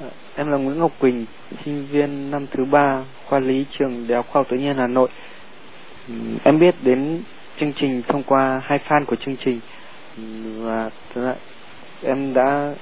Ờ, 0.00 0.10
em 0.36 0.50
là 0.50 0.56
Nguyễn 0.56 0.78
Ngọc 0.78 0.92
Quỳnh, 0.98 1.26
sinh 1.64 1.86
viên 1.90 2.30
năm 2.30 2.46
thứ 2.50 2.64
ba 2.64 3.04
khoa 3.26 3.38
lý 3.38 3.64
trường 3.78 4.08
Đại 4.08 4.16
học 4.16 4.26
Khoa 4.28 4.40
học 4.40 4.46
Tự 4.50 4.56
nhiên 4.56 4.74
Hà 4.76 4.86
Nội. 4.86 5.08
Em 6.44 6.58
biết 6.58 6.74
đến 6.82 7.22
chương 7.60 7.72
trình 7.72 8.02
thông 8.08 8.22
qua 8.22 8.60
hai 8.64 8.78
fan 8.88 9.04
của 9.04 9.16
chương 9.16 9.36
trình 9.36 9.60
và 10.58 10.90
em 12.02 12.34
đã 12.34 12.74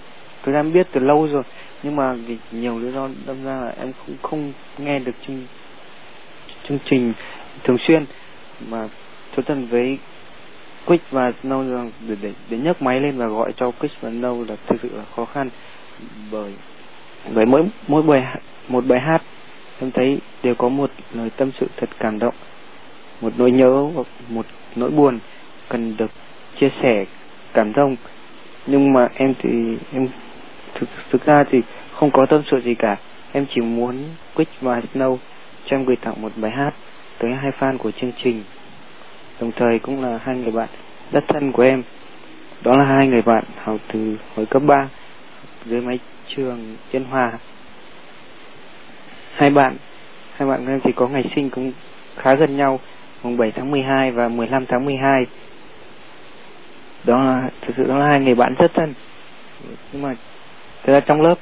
thực 0.43 0.53
ra 0.53 0.61
em 0.61 0.73
biết 0.73 0.87
từ 0.93 1.01
lâu 1.01 1.27
rồi 1.27 1.43
nhưng 1.83 1.97
mà 1.97 2.13
vì 2.13 2.37
nhiều 2.53 2.79
lý 2.79 2.93
do 2.93 3.09
đâm 3.27 3.45
ra 3.45 3.61
là 3.61 3.75
em 3.79 3.93
cũng 4.07 4.17
không 4.23 4.53
nghe 4.79 4.99
được 4.99 5.13
chương 5.27 5.47
chương 6.69 6.79
trình 6.85 7.13
thường 7.65 7.77
xuyên 7.89 8.05
mà 8.69 8.89
thú 9.33 9.43
thật 9.47 9.55
với 9.71 9.99
Quick 10.87 11.11
và 11.11 11.33
Snow 11.43 11.91
để, 12.09 12.17
để, 12.23 12.33
để 12.51 12.59
nhấc 12.59 12.83
máy 12.83 13.01
lên 13.01 13.17
và 13.17 13.27
gọi 13.27 13.53
cho 13.57 13.71
Quick 13.71 14.01
và 14.01 14.11
Snow 14.11 14.49
là 14.49 14.57
thực 14.67 14.77
sự 14.83 14.91
là 14.97 15.05
khó 15.17 15.25
khăn 15.25 15.49
bởi 16.31 16.53
bởi 17.35 17.47
mỗi 17.47 17.63
mỗi 17.89 18.03
bài 18.03 18.37
một 18.69 18.87
bài 18.87 19.01
hát, 19.01 19.23
em 19.81 19.91
thấy 19.91 20.19
đều 20.43 20.55
có 20.55 20.69
một 20.69 20.91
lời 21.15 21.31
tâm 21.37 21.51
sự 21.61 21.67
thật 21.77 21.89
cảm 21.99 22.19
động, 22.19 22.35
một 23.21 23.33
nỗi 23.37 23.51
nhớ 23.51 23.91
hoặc 23.95 24.07
một 24.29 24.47
nỗi 24.77 24.91
buồn 24.91 25.19
cần 25.69 25.97
được 25.97 26.11
chia 26.61 26.71
sẻ 26.83 27.05
cảm 27.53 27.73
thông. 27.73 27.97
Nhưng 28.67 28.93
mà 28.93 29.09
em 29.15 29.35
thì, 29.39 29.51
em 29.93 30.09
thực 30.75 30.89
thực 31.11 31.27
ra 31.27 31.45
thì 31.51 31.59
không 31.93 32.11
có 32.11 32.27
tâm 32.27 32.43
sự 32.51 32.61
gì 32.61 32.75
cả. 32.75 32.97
Em 33.33 33.47
chỉ 33.55 33.61
muốn 33.61 34.05
Quick 34.35 34.61
và 34.61 34.81
Snow 34.95 35.17
cho 35.67 35.77
em 35.77 35.85
gửi 35.85 35.97
tặng 35.97 36.23
một 36.23 36.33
bài 36.37 36.51
hát 36.51 36.71
tới 37.19 37.31
hai 37.33 37.51
fan 37.59 37.79
của 37.79 37.91
chương 37.91 38.13
trình. 38.23 38.43
Đồng 39.41 39.53
thời 39.57 39.79
cũng 39.79 40.03
là 40.03 40.19
hai 40.23 40.37
người 40.37 40.53
bạn, 40.53 40.69
rất 41.13 41.25
thân 41.29 41.53
của 41.53 41.63
em. 41.63 41.83
Đó 42.63 42.77
là 42.77 42.85
hai 42.85 43.09
người 43.09 43.23
bạn 43.23 43.45
học 43.63 43.81
từ 43.93 44.17
hồi 44.37 44.47
cấp 44.47 44.63
3 44.67 44.89
dưới 45.65 45.81
mái 45.81 45.99
trường 46.29 46.77
Yên 46.91 47.05
Hòa 47.05 47.33
hai 49.35 49.51
bạn 49.51 49.77
hai 50.37 50.49
bạn 50.49 50.67
em 50.67 50.81
thì 50.85 50.93
có 50.97 51.09
ngày 51.09 51.25
sinh 51.35 51.51
cũng 51.51 51.73
khá 52.17 52.35
gần 52.35 52.57
nhau, 52.57 52.81
mùng 53.23 53.37
7 53.37 53.53
tháng 53.53 53.71
12 53.71 54.11
và 54.11 54.29
15 54.29 54.67
tháng 54.67 54.85
12 54.85 55.27
đó 57.05 57.25
là, 57.25 57.51
thực 57.61 57.75
sự 57.77 57.85
đó 57.85 57.99
là 57.99 58.07
hai 58.07 58.21
người 58.21 58.35
bạn 58.35 58.55
rất 58.55 58.75
thân. 58.75 58.95
Nhưng 59.93 60.03
mà 60.03 60.15
thực 60.83 60.93
ra 60.93 61.01
trong 61.01 61.21
lớp 61.21 61.35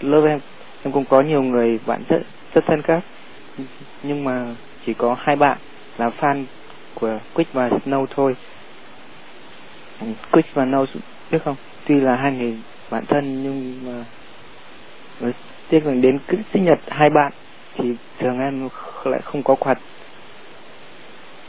lớp 0.00 0.22
em 0.26 0.40
em 0.82 0.92
cũng 0.92 1.04
có 1.04 1.20
nhiều 1.20 1.42
người 1.42 1.78
bạn 1.86 2.02
rất 2.08 2.22
rất 2.54 2.64
thân 2.66 2.82
khác. 2.82 3.00
Nhưng 4.02 4.24
mà 4.24 4.54
chỉ 4.86 4.94
có 4.94 5.16
hai 5.18 5.36
bạn 5.36 5.58
là 5.98 6.10
fan 6.20 6.44
của 6.94 7.18
Quick 7.34 7.52
và 7.52 7.68
Snow 7.68 8.06
thôi. 8.10 8.36
Quick 10.32 10.54
và 10.54 10.64
Snow, 10.64 10.86
biết 11.30 11.38
không? 11.44 11.56
Tuy 11.86 12.00
là 12.00 12.16
hai 12.16 12.32
người 12.32 12.56
bạn 12.90 13.04
thân, 13.06 13.42
nhưng 13.42 13.80
mà 13.86 14.04
mà 15.20 15.32
tiếc 15.68 15.84
rằng 15.84 16.00
đến 16.00 16.18
cái 16.26 16.40
sinh 16.52 16.64
nhật 16.64 16.78
hai 16.88 17.10
bạn 17.10 17.32
thì 17.74 17.94
thường 18.18 18.38
em 18.40 18.68
lại 19.04 19.20
không 19.24 19.42
có 19.42 19.54
quạt 19.54 19.78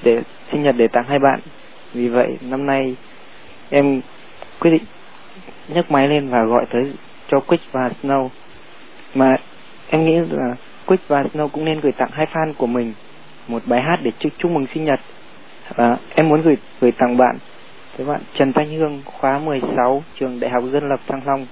để 0.03 0.21
sinh 0.51 0.63
nhật 0.63 0.75
để 0.77 0.87
tặng 0.87 1.05
hai 1.07 1.19
bạn. 1.19 1.39
Vì 1.93 2.07
vậy 2.07 2.27
năm 2.41 2.65
nay 2.65 2.95
em 3.69 4.01
quyết 4.59 4.71
định 4.71 4.83
nhấc 5.67 5.91
máy 5.91 6.07
lên 6.07 6.29
và 6.29 6.43
gọi 6.43 6.65
tới 6.73 6.93
cho 7.27 7.39
Quick 7.39 7.71
và 7.71 7.89
Snow. 8.03 8.29
Mà 9.13 9.35
em 9.89 10.05
nghĩ 10.05 10.13
là 10.31 10.55
Quick 10.85 11.07
và 11.07 11.23
Snow 11.23 11.47
cũng 11.47 11.65
nên 11.65 11.79
gửi 11.79 11.91
tặng 11.91 12.09
hai 12.11 12.25
fan 12.33 12.53
của 12.57 12.67
mình 12.67 12.93
một 13.47 13.61
bài 13.65 13.81
hát 13.81 13.99
để 14.03 14.11
chúc 14.19 14.31
chúc 14.37 14.51
mừng 14.51 14.65
sinh 14.73 14.85
nhật. 14.85 14.99
Và 15.75 15.97
em 16.15 16.29
muốn 16.29 16.41
gửi 16.41 16.55
gửi 16.81 16.91
tặng 16.91 17.17
bạn 17.17 17.37
với 17.97 18.05
bạn 18.05 18.21
Trần 18.37 18.53
Thanh 18.53 18.77
Hương 18.77 19.01
khóa 19.05 19.39
16 19.39 20.03
trường 20.19 20.39
Đại 20.39 20.51
học 20.51 20.63
Dân 20.73 20.89
lập 20.89 20.99
Thăng 21.07 21.21
Long. 21.25 21.47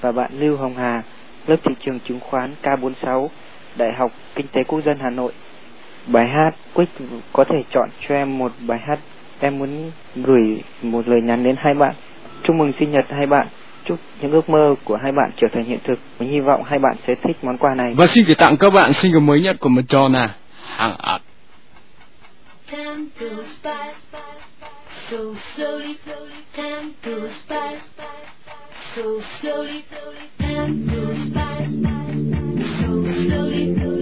Và 0.00 0.12
bạn 0.12 0.30
Lưu 0.38 0.56
Hồng 0.56 0.74
Hà 0.76 1.02
lớp 1.46 1.56
thị 1.64 1.74
trường 1.84 2.00
chứng 2.00 2.20
khoán 2.20 2.54
K46 2.62 3.28
Đại 3.76 3.92
học 3.98 4.12
Kinh 4.34 4.46
tế 4.52 4.60
Quốc 4.68 4.80
dân 4.84 4.98
Hà 5.00 5.10
Nội. 5.10 5.32
Bài 6.06 6.28
hát 6.28 6.50
Quick 6.74 6.92
có 7.32 7.44
thể 7.44 7.56
chọn 7.70 7.88
cho 8.08 8.14
em 8.14 8.38
một 8.38 8.52
bài 8.66 8.78
hát 8.86 8.98
em 9.40 9.58
muốn 9.58 9.90
gửi 10.16 10.62
một 10.82 11.08
lời 11.08 11.20
nhắn 11.22 11.44
đến 11.44 11.56
hai 11.58 11.74
bạn. 11.74 11.94
Chúc 12.42 12.56
mừng 12.56 12.72
sinh 12.80 12.90
nhật 12.90 13.04
hai 13.08 13.26
bạn. 13.26 13.46
Chúc 13.84 13.98
những 14.20 14.32
ước 14.32 14.48
mơ 14.48 14.74
của 14.84 14.96
hai 15.02 15.12
bạn 15.12 15.30
trở 15.36 15.46
thành 15.52 15.64
hiện 15.64 15.78
thực. 15.84 15.98
Mình 16.18 16.30
hy 16.30 16.40
vọng 16.40 16.62
hai 16.64 16.78
bạn 16.78 16.96
sẽ 17.06 17.14
thích 17.24 17.36
món 17.42 17.58
quà 17.58 17.74
này. 17.74 17.94
Và 17.96 18.06
xin 18.06 18.24
gửi 18.26 18.34
tặng 18.34 18.56
các 18.56 18.72
bạn 18.72 18.92
single 18.92 19.20
mới 19.20 19.40
nhất 19.40 19.56
của 19.60 19.68
Madonna, 19.68 20.34
Hàng 20.66 20.96
ạt. 20.96 21.22
Time 22.70 23.04
goes 23.20 23.64
by 23.64 24.18
so 25.12 25.36
slowly, 25.54 25.98
slowly 26.04 26.32
time 26.54 26.94
goes 27.04 27.32
by. 27.46 27.78
So 28.94 29.22
slowly, 29.40 29.84
slowly 29.90 30.30
time 30.38 30.86
goes 30.86 31.28
by. 31.34 31.68
So 32.80 32.88
slowly, 33.26 33.76
slowly, 33.76 34.01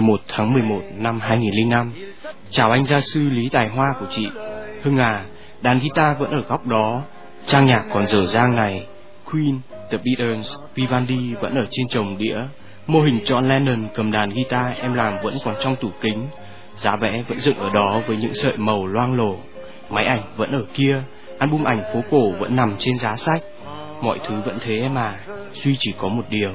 11 0.00 0.20
tháng 0.28 0.52
11 0.52 0.80
năm 0.96 1.20
2005. 1.20 1.92
Chào 2.50 2.70
anh 2.70 2.84
gia 2.84 3.00
sư 3.00 3.28
Lý 3.28 3.48
Tài 3.48 3.68
Hoa 3.68 3.94
của 4.00 4.06
chị. 4.10 4.28
Hưng 4.82 4.98
à, 4.98 5.24
đàn 5.62 5.78
guitar 5.78 6.18
vẫn 6.18 6.30
ở 6.30 6.40
góc 6.48 6.66
đó, 6.66 7.02
trang 7.46 7.66
nhạc 7.66 7.84
còn 7.92 8.06
dở 8.06 8.26
dang 8.26 8.56
này. 8.56 8.86
Queen, 9.32 9.60
The 9.90 9.98
Beatles, 10.04 10.54
Vivaldi 10.74 11.34
vẫn 11.34 11.54
ở 11.54 11.66
trên 11.70 11.88
chồng 11.88 12.18
đĩa. 12.18 12.38
Mô 12.86 13.00
hình 13.00 13.20
John 13.24 13.48
Lennon 13.48 13.88
cầm 13.94 14.12
đàn 14.12 14.30
guitar 14.30 14.76
em 14.80 14.94
làm 14.94 15.14
vẫn 15.22 15.34
còn 15.44 15.54
trong 15.60 15.76
tủ 15.76 15.90
kính. 16.00 16.28
Giá 16.76 16.96
vẽ 16.96 17.24
vẫn 17.28 17.40
dựng 17.40 17.58
ở 17.58 17.70
đó 17.74 18.00
với 18.06 18.16
những 18.16 18.34
sợi 18.34 18.56
màu 18.56 18.86
loang 18.86 19.14
lổ. 19.14 19.36
Máy 19.90 20.04
ảnh 20.04 20.22
vẫn 20.36 20.52
ở 20.52 20.64
kia, 20.74 21.02
album 21.38 21.64
ảnh 21.64 21.82
phố 21.94 22.00
cổ 22.10 22.30
vẫn 22.30 22.56
nằm 22.56 22.76
trên 22.78 22.98
giá 22.98 23.16
sách. 23.16 23.42
Mọi 24.02 24.18
thứ 24.28 24.34
vẫn 24.44 24.58
thế 24.60 24.88
mà 24.88 25.20
duy 25.52 25.76
chỉ 25.78 25.94
có 25.98 26.08
một 26.08 26.24
điều. 26.30 26.52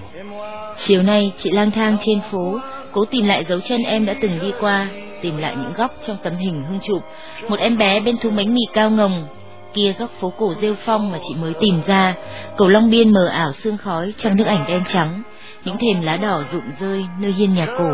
Chiều 0.78 1.04
nay 1.04 1.32
chị 1.38 1.52
lang 1.52 1.72
thang 1.72 1.98
trên 2.06 2.20
phố, 2.32 2.60
cố 2.94 3.06
tìm 3.06 3.26
lại 3.26 3.46
dấu 3.50 3.60
chân 3.60 3.84
em 3.84 4.06
đã 4.06 4.16
từng 4.22 4.40
đi 4.42 4.52
qua, 4.60 4.88
tìm 5.22 5.38
lại 5.38 5.56
những 5.56 5.74
góc 5.74 5.96
trong 6.08 6.18
tấm 6.24 6.38
hình 6.38 6.64
hưng 6.64 6.80
chụp. 6.80 7.04
Một 7.48 7.60
em 7.60 7.78
bé 7.78 8.00
bên 8.00 8.18
thú 8.18 8.30
bánh 8.30 8.54
mì 8.54 8.62
cao 8.74 8.90
ngồng, 8.90 9.28
kia 9.74 9.94
góc 10.00 10.10
phố 10.20 10.34
cổ 10.38 10.54
rêu 10.62 10.76
phong 10.86 11.12
mà 11.12 11.18
chị 11.30 11.36
mới 11.36 11.54
tìm 11.60 11.82
ra, 11.88 12.16
cầu 12.58 12.68
Long 12.68 12.90
Biên 12.90 13.14
mờ 13.14 13.26
ảo 13.26 13.52
sương 13.54 13.78
khói 13.78 14.14
trong 14.18 14.36
nước 14.36 14.44
ảnh 14.48 14.66
đen 14.68 14.84
trắng, 14.88 15.24
những 15.66 15.78
thềm 15.78 16.02
lá 16.02 16.18
đỏ 16.18 16.44
rụng 16.52 16.72
rơi 16.80 17.06
nơi 17.20 17.32
hiên 17.32 17.54
nhà 17.54 17.66
cổ. 17.78 17.90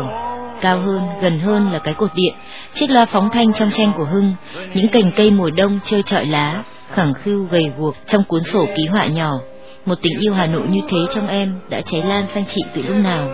Cao 0.60 0.80
hơn, 0.80 1.00
gần 1.20 1.38
hơn 1.38 1.70
là 1.70 1.78
cái 1.78 1.94
cột 1.94 2.10
điện, 2.14 2.34
chiếc 2.74 2.90
loa 2.90 3.06
phóng 3.06 3.30
thanh 3.30 3.52
trong 3.52 3.70
tranh 3.70 3.92
của 3.96 4.04
Hưng, 4.04 4.34
những 4.74 4.88
cành 4.88 5.12
cây 5.16 5.30
mùa 5.30 5.50
đông 5.50 5.80
chơi 5.84 6.02
trọi 6.02 6.26
lá, 6.26 6.62
khẳng 6.92 7.14
khiu 7.14 7.46
gầy 7.50 7.72
guộc 7.78 7.94
trong 8.06 8.24
cuốn 8.24 8.42
sổ 8.42 8.66
ký 8.76 8.86
họa 8.86 9.06
nhỏ. 9.06 9.40
Một 9.88 9.94
tình 10.02 10.18
yêu 10.20 10.34
Hà 10.34 10.46
Nội 10.46 10.66
như 10.70 10.80
thế 10.88 10.98
trong 11.14 11.28
em 11.28 11.54
đã 11.70 11.80
cháy 11.80 12.02
lan 12.02 12.24
sang 12.34 12.44
chị 12.46 12.60
từ 12.74 12.82
lúc 12.82 12.96
nào. 13.04 13.28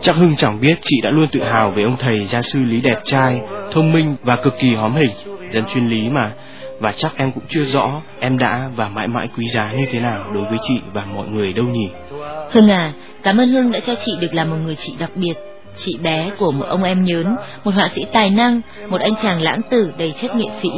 Chắc 0.00 0.16
Hưng 0.16 0.36
chẳng 0.36 0.60
biết 0.60 0.74
chị 0.80 1.00
đã 1.02 1.10
luôn 1.10 1.28
tự 1.32 1.40
hào 1.42 1.70
về 1.70 1.82
ông 1.82 1.96
thầy 1.98 2.24
gia 2.24 2.42
sư 2.42 2.58
Lý 2.64 2.80
đẹp 2.80 3.00
trai, 3.04 3.40
thông 3.72 3.92
minh 3.92 4.16
và 4.22 4.36
cực 4.36 4.54
kỳ 4.58 4.74
hóm 4.74 4.94
hình, 4.94 5.10
dân 5.52 5.64
chuyên 5.74 5.88
lý 5.88 6.10
mà. 6.10 6.32
Và 6.80 6.92
chắc 6.96 7.12
em 7.16 7.32
cũng 7.32 7.42
chưa 7.48 7.64
rõ 7.64 8.02
em 8.20 8.38
đã 8.38 8.70
và 8.76 8.88
mãi 8.88 9.08
mãi 9.08 9.28
quý 9.36 9.46
giá 9.46 9.72
như 9.72 9.86
thế 9.90 10.00
nào 10.00 10.24
đối 10.34 10.44
với 10.44 10.58
chị 10.62 10.80
và 10.92 11.04
mọi 11.04 11.28
người 11.28 11.52
đâu 11.52 11.64
nhỉ. 11.64 11.88
Hưng 12.50 12.70
à, 12.70 12.92
cảm 13.22 13.40
ơn 13.40 13.48
Hưng 13.48 13.72
đã 13.72 13.80
cho 13.86 13.94
chị 14.04 14.12
được 14.20 14.34
làm 14.34 14.50
một 14.50 14.56
người 14.64 14.76
chị 14.76 14.92
đặc 14.98 15.10
biệt. 15.14 15.34
Chị 15.76 15.98
bé 16.02 16.30
của 16.38 16.52
một 16.52 16.64
ông 16.68 16.82
em 16.82 17.04
nhớn, 17.04 17.36
một 17.64 17.70
họa 17.74 17.88
sĩ 17.94 18.04
tài 18.12 18.30
năng, 18.30 18.60
một 18.88 19.00
anh 19.00 19.14
chàng 19.22 19.40
lãng 19.40 19.60
tử 19.70 19.92
đầy 19.98 20.14
chất 20.20 20.36
nghệ 20.36 20.46
sĩ. 20.62 20.70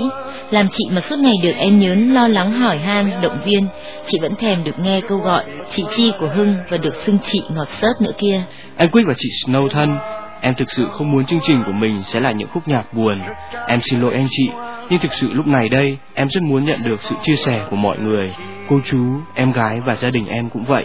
Làm 0.50 0.68
chị 0.72 0.84
mà 0.92 1.00
suốt 1.00 1.18
ngày 1.18 1.34
được 1.42 1.52
em 1.58 1.78
nhớn 1.78 2.14
lo 2.14 2.28
lắng 2.28 2.52
hỏi 2.52 2.78
han, 2.78 3.20
động 3.22 3.38
viên, 3.44 3.66
chị 4.06 4.18
vẫn 4.22 4.34
thèm 4.34 4.64
được 4.64 4.78
nghe 4.78 5.00
câu 5.00 5.18
gọi 5.18 5.44
chị 5.70 5.84
Chi 5.96 6.12
của 6.20 6.28
Hưng 6.28 6.56
và 6.68 6.76
được 6.76 6.94
xưng 6.94 7.18
chị 7.22 7.42
ngọt 7.54 7.68
sớt 7.68 7.92
nữa 8.00 8.12
kia. 8.18 8.42
Anh 8.76 8.90
Quyết 8.90 9.02
và 9.06 9.14
chị 9.16 9.28
Snow 9.46 9.68
thân, 9.68 9.96
em 10.40 10.54
thực 10.54 10.70
sự 10.70 10.86
không 10.90 11.12
muốn 11.12 11.26
chương 11.26 11.40
trình 11.42 11.62
của 11.66 11.72
mình 11.72 12.02
sẽ 12.02 12.20
là 12.20 12.30
những 12.30 12.48
khúc 12.48 12.68
nhạc 12.68 12.94
buồn. 12.94 13.20
Em 13.68 13.80
xin 13.82 14.00
lỗi 14.00 14.14
anh 14.14 14.26
chị, 14.30 14.48
nhưng 14.90 15.00
thực 15.00 15.14
sự 15.14 15.32
lúc 15.32 15.46
này 15.46 15.68
đây 15.68 15.98
em 16.14 16.28
rất 16.28 16.42
muốn 16.42 16.64
nhận 16.64 16.82
được 16.82 17.02
sự 17.02 17.14
chia 17.22 17.36
sẻ 17.36 17.66
của 17.70 17.76
mọi 17.76 17.98
người, 17.98 18.34
cô 18.68 18.80
chú, 18.84 18.98
em 19.34 19.52
gái 19.52 19.80
và 19.80 19.94
gia 19.96 20.10
đình 20.10 20.26
em 20.26 20.50
cũng 20.50 20.64
vậy. 20.64 20.84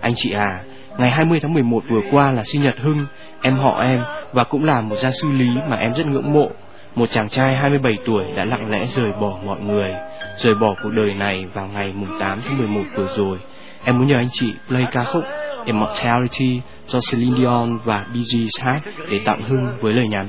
Anh 0.00 0.12
chị 0.16 0.32
à, 0.36 0.60
ngày 0.98 1.10
20 1.10 1.40
tháng 1.40 1.54
11 1.54 1.82
vừa 1.88 2.00
qua 2.10 2.30
là 2.30 2.42
sinh 2.44 2.62
nhật 2.62 2.74
Hưng, 2.78 3.06
em 3.44 3.56
họ 3.56 3.80
em 3.82 4.00
và 4.32 4.44
cũng 4.44 4.64
là 4.64 4.80
một 4.80 4.96
gia 4.96 5.10
sư 5.10 5.28
lý 5.32 5.48
mà 5.68 5.76
em 5.76 5.92
rất 5.92 6.06
ngưỡng 6.06 6.32
mộ. 6.32 6.50
Một 6.94 7.06
chàng 7.10 7.28
trai 7.28 7.54
27 7.54 7.92
tuổi 8.06 8.24
đã 8.36 8.44
lặng 8.44 8.70
lẽ 8.70 8.86
rời 8.96 9.12
bỏ 9.20 9.38
mọi 9.44 9.60
người, 9.60 9.90
rời 10.38 10.54
bỏ 10.54 10.74
cuộc 10.82 10.90
đời 10.90 11.14
này 11.14 11.46
vào 11.54 11.68
ngày 11.74 11.92
mùng 11.96 12.18
8 12.20 12.40
tháng 12.44 12.58
11 12.58 12.82
vừa 12.96 13.08
rồi. 13.16 13.38
Em 13.84 13.98
muốn 13.98 14.08
nhờ 14.08 14.16
anh 14.16 14.28
chị 14.32 14.54
play 14.68 14.86
ca 14.92 15.04
khúc 15.04 15.24
Immortality 15.64 16.60
do 16.86 16.98
Celine 17.12 17.38
Dion 17.38 17.78
và 17.84 18.06
Bee 18.14 18.22
Gees 18.32 18.60
hát 18.60 18.80
để 19.10 19.20
tặng 19.24 19.42
Hưng 19.42 19.66
với 19.80 19.92
lời 19.92 20.08
nhắn. 20.08 20.26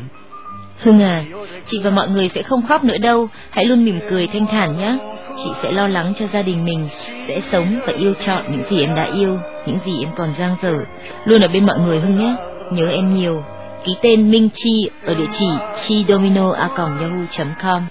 Hưng 0.79 1.01
à, 1.01 1.23
chị 1.65 1.81
và 1.83 1.89
mọi 1.89 2.07
người 2.09 2.29
sẽ 2.29 2.41
không 2.41 2.67
khóc 2.67 2.83
nữa 2.83 2.97
đâu, 2.97 3.27
hãy 3.49 3.65
luôn 3.65 3.85
mỉm 3.85 3.99
cười 4.09 4.27
thanh 4.27 4.47
thản 4.47 4.77
nhé. 4.77 4.97
Chị 5.37 5.49
sẽ 5.63 5.71
lo 5.71 5.87
lắng 5.87 6.13
cho 6.19 6.27
gia 6.27 6.41
đình 6.41 6.65
mình, 6.65 6.87
sẽ 7.27 7.41
sống 7.51 7.79
và 7.87 7.93
yêu 7.93 8.13
chọn 8.25 8.43
những 8.51 8.63
gì 8.63 8.81
em 8.81 8.95
đã 8.95 9.03
yêu, 9.03 9.39
những 9.65 9.79
gì 9.85 10.03
em 10.03 10.09
còn 10.15 10.33
dang 10.35 10.55
dở. 10.61 10.75
Luôn 11.25 11.41
ở 11.41 11.47
bên 11.47 11.65
mọi 11.65 11.79
người 11.79 11.99
Hưng 11.99 12.17
nhé, 12.17 12.35
nhớ 12.71 12.87
em 12.87 13.15
nhiều. 13.15 13.43
Ký 13.83 13.95
tên 14.01 14.31
Minh 14.31 14.49
Chi 14.53 14.89
ở 15.05 15.13
địa 15.13 15.27
chỉ 15.39 15.47
chidomino.yahoo.com 15.85 17.81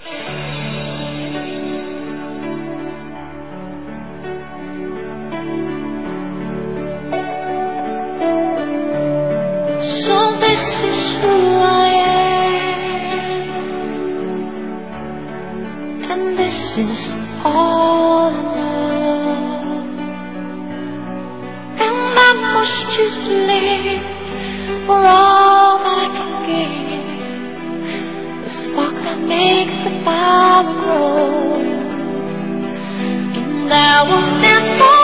And 33.35 33.73
I 33.73 34.03
will 34.07 34.25
stand 34.39 34.67
for 34.79 35.01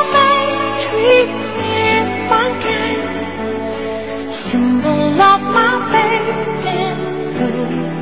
I 2.31 2.47
can 2.63 2.95
symbol 4.49 5.21
of 5.21 5.41
my 5.41 5.73
faith 5.91 6.29
in 6.79 6.95
who 7.35 7.49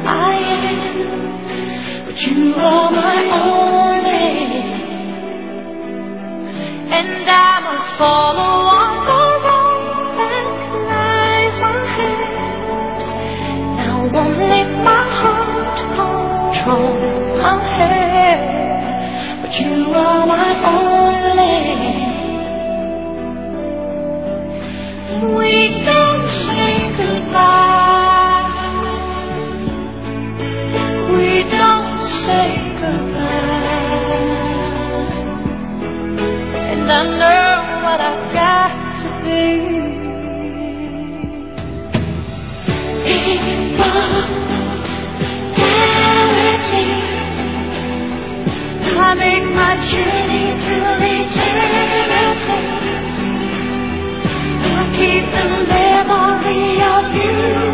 I 0.05 0.33
am. 0.61 2.05
But 2.05 2.17
you 2.21 2.53
are 2.53 2.91
my 2.91 3.17
only, 3.41 4.29
and 6.97 7.29
I 7.29 7.59
must 7.65 7.89
follow 7.97 8.53
on 8.77 8.93
the 9.07 9.29
that 14.37 14.69
my 14.83 15.03
heart 15.21 17.08
my 17.41 17.63
head, 17.63 19.41
but 19.41 19.59
you 19.59 19.93
are 19.95 20.18
keep 54.99 55.25
the 55.31 55.47
memory 55.67 56.81
of 56.81 57.05
you 57.15 57.68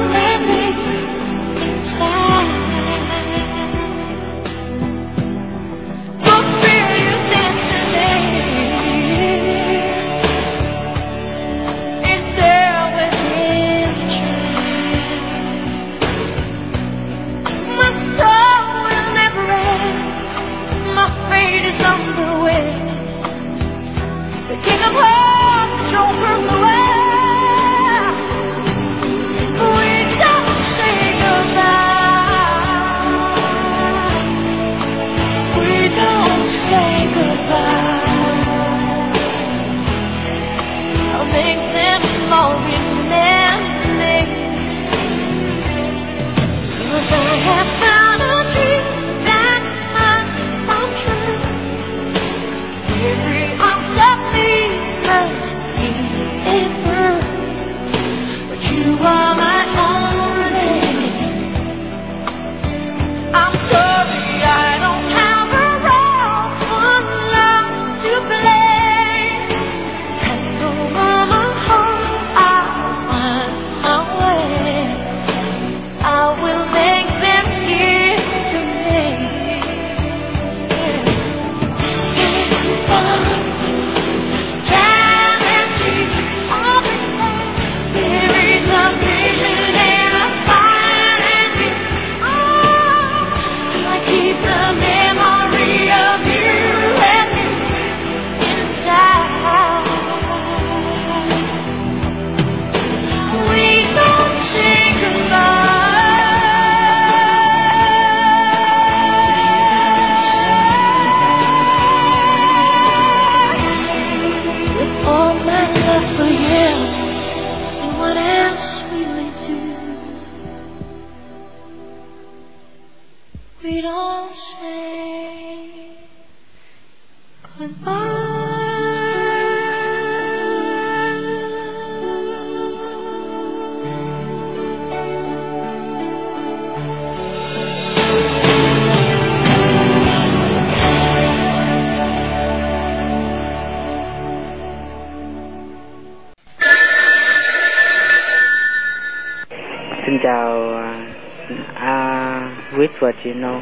A 152.86 152.98
và 153.00 153.12
Chino. 153.24 153.60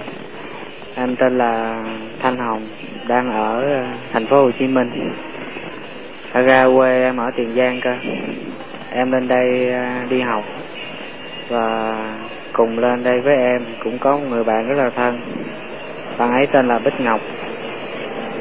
Em 0.96 1.16
tên 1.16 1.38
là 1.38 1.84
Thanh 2.20 2.38
Hồng, 2.38 2.68
đang 3.08 3.32
ở 3.32 3.62
ờ, 3.62 3.86
thành 4.12 4.28
phố 4.28 4.44
Hồ 4.44 4.52
Chí 4.60 4.68
Minh. 4.68 5.14
ở 6.34 6.42
ra 6.42 6.68
quê 6.76 7.04
em 7.04 7.18
ở 7.18 7.32
Tiền 7.36 7.56
Giang 7.56 7.82
cơ. 7.82 7.96
Em 8.92 9.12
lên 9.12 9.28
đây 9.28 9.72
ờ, 9.72 9.86
đi 10.10 10.22
học 10.22 10.44
và 11.50 11.96
cùng 12.54 12.80
lên 12.80 13.04
đây 13.04 13.22
với 13.22 13.36
em 13.36 13.66
cũng 13.84 13.98
có 14.00 14.18
một 14.18 14.26
người 14.30 14.44
bạn 14.44 14.68
rất 14.68 14.84
là 14.84 14.90
thân. 14.90 15.20
Bạn 16.18 16.32
ấy 16.32 16.48
tên 16.48 16.68
là 16.68 16.80
Bích 16.80 17.02
Ngọc. 17.02 17.22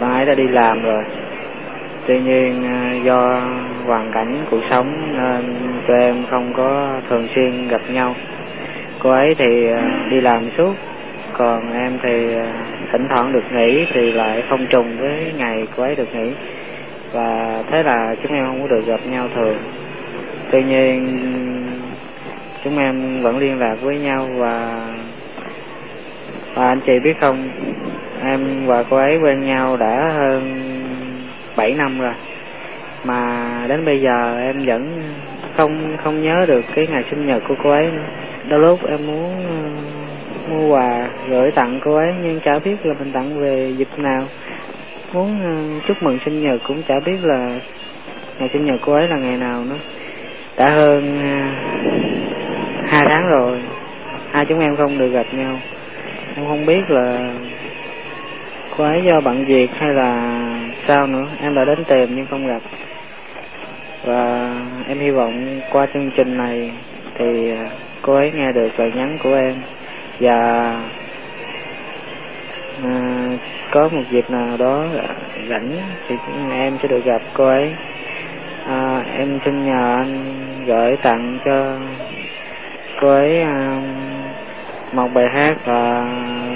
Bạn 0.01 0.13
ấy 0.13 0.27
đã 0.27 0.35
đi 0.35 0.49
làm 0.49 0.83
rồi. 0.83 1.05
Tuy 2.07 2.21
nhiên 2.21 2.65
ờ, 2.65 3.05
do 3.05 3.41
hoàn 3.87 4.13
cảnh 4.13 4.45
cuộc 4.51 4.63
sống 4.71 5.17
nên 5.17 5.55
tụi 5.89 5.97
em 5.99 6.25
không 6.31 6.53
có 6.53 7.01
thường 7.09 7.29
xuyên 7.35 7.69
gặp 7.69 7.81
nhau. 7.91 8.15
Cô 9.03 9.11
ấy 9.11 9.35
thì 9.39 9.67
ờ, 9.67 9.81
đi 10.11 10.21
làm 10.21 10.51
suốt, 10.57 10.75
còn 11.33 11.73
em 11.73 11.99
thì 12.03 12.35
ờ, 12.35 12.47
thỉnh 12.93 13.07
thoảng 13.09 13.33
được 13.33 13.45
nghỉ 13.53 13.87
thì 13.93 14.13
lại 14.13 14.43
không 14.49 14.67
trùng 14.67 14.97
với 14.99 15.33
ngày 15.37 15.67
cô 15.77 15.83
ấy 15.83 15.95
được 15.95 16.15
nghỉ. 16.15 16.33
Và 17.13 17.63
thế 17.71 17.83
là 17.83 18.15
chúng 18.23 18.33
em 18.33 18.47
không 18.47 18.63
có 18.63 18.69
được 18.69 18.87
gặp 18.87 19.01
nhau 19.11 19.29
thường. 19.35 19.57
Tuy 20.51 20.63
nhiên 20.63 21.19
chúng 22.65 22.79
em 22.79 23.23
vẫn 23.23 23.39
liên 23.39 23.59
lạc 23.59 23.77
với 23.83 23.99
nhau 23.99 24.29
và 24.37 24.87
và 26.55 26.69
anh 26.69 26.81
chị 26.87 26.99
biết 26.99 27.21
không, 27.21 27.49
em 28.23 28.67
và 28.67 28.83
cô 28.83 28.97
ấy 28.97 29.19
quen 29.19 29.47
nhau 29.47 29.77
đã 29.77 30.13
hơn 30.17 30.43
7 31.57 31.75
năm 31.75 32.01
rồi 32.01 32.15
mà 33.05 33.51
đến 33.69 33.85
bây 33.85 34.01
giờ 34.01 34.39
em 34.39 34.57
vẫn 34.67 35.03
không 35.57 35.97
không 36.05 36.23
nhớ 36.23 36.45
được 36.49 36.65
cái 36.75 36.87
ngày 36.87 37.05
sinh 37.11 37.27
nhật 37.27 37.43
của 37.49 37.55
cô 37.63 37.71
ấy 37.71 37.87
nữa. 37.87 38.22
Đôi 38.49 38.61
lúc 38.61 38.81
em 38.89 39.07
muốn 39.07 39.33
ờ, 39.49 39.71
mua 40.51 40.75
quà 40.75 41.09
gửi 41.29 41.51
tặng 41.51 41.81
cô 41.85 41.97
ấy 41.97 42.15
nhưng 42.23 42.41
chả 42.41 42.59
biết 42.59 42.87
là 42.87 42.95
mình 42.99 43.13
tặng 43.13 43.41
về 43.41 43.75
dịp 43.77 43.89
nào. 43.97 44.25
Muốn 45.13 45.41
ờ, 45.43 45.81
chúc 45.89 46.03
mừng 46.03 46.19
sinh 46.25 46.43
nhật 46.43 46.61
cũng 46.69 46.83
chả 46.89 47.01
biết 47.01 47.19
là 47.23 47.59
ngày 48.39 48.49
sinh 48.53 48.67
nhật 48.67 48.81
cô 48.87 48.93
ấy 48.93 49.09
là 49.09 49.17
ngày 49.17 49.37
nào 49.37 49.65
nữa. 49.65 49.79
Đã 50.57 50.71
hơn 50.71 51.19
ờ, 51.23 51.39
hai 52.87 53.07
tháng 53.09 53.29
rồi, 53.29 53.59
hai 54.31 54.45
chúng 54.47 54.61
em 54.61 54.77
không 54.77 54.99
được 54.99 55.09
gặp 55.09 55.27
nhau. 55.33 55.59
Em 56.37 56.47
không 56.47 56.67
biết 56.67 56.91
là 56.91 57.35
cô 58.77 58.85
ấy 58.85 59.03
do 59.11 59.21
bận 59.21 59.45
việc 59.45 59.71
hay 59.79 59.95
là 59.95 60.39
sao 60.89 61.07
nữa 61.07 61.27
em 61.41 61.55
đã 61.55 61.65
đến 61.65 61.85
tìm 61.85 62.17
nhưng 62.17 62.27
không 62.27 62.47
gặp 62.47 62.63
và 64.05 64.53
em 64.89 64.99
hy 64.99 65.11
vọng 65.11 65.61
qua 65.71 65.87
chương 65.95 66.11
trình 66.17 66.37
này 66.37 66.71
thì 67.19 67.53
cô 68.03 68.15
ấy 68.15 68.33
nghe 68.35 68.53
được 68.53 68.69
lời 68.77 68.93
nhắn 68.97 69.19
của 69.23 69.35
em. 69.35 69.55
Và 70.21 70.77
à, 72.85 73.29
có 73.71 73.89
một 73.89 74.03
dịp 74.11 74.31
nào 74.31 74.57
đó 74.57 74.85
rảnh 75.51 75.71
thì 76.09 76.17
em 76.53 76.79
sẽ 76.83 76.89
được 76.89 77.05
gặp 77.05 77.23
cô 77.35 77.49
ấy. 77.49 77.75
À, 78.69 79.03
em 79.17 79.39
xin 79.45 79.67
nhờ 79.67 79.97
anh 79.97 80.35
gửi 80.67 80.97
tặng 80.97 81.39
cho 81.45 81.79
cô 83.01 83.09
ấy 83.09 83.43
à, 83.43 83.81
một 84.93 85.09
bài 85.15 85.29
hát 85.29 85.57
và 85.65 86.07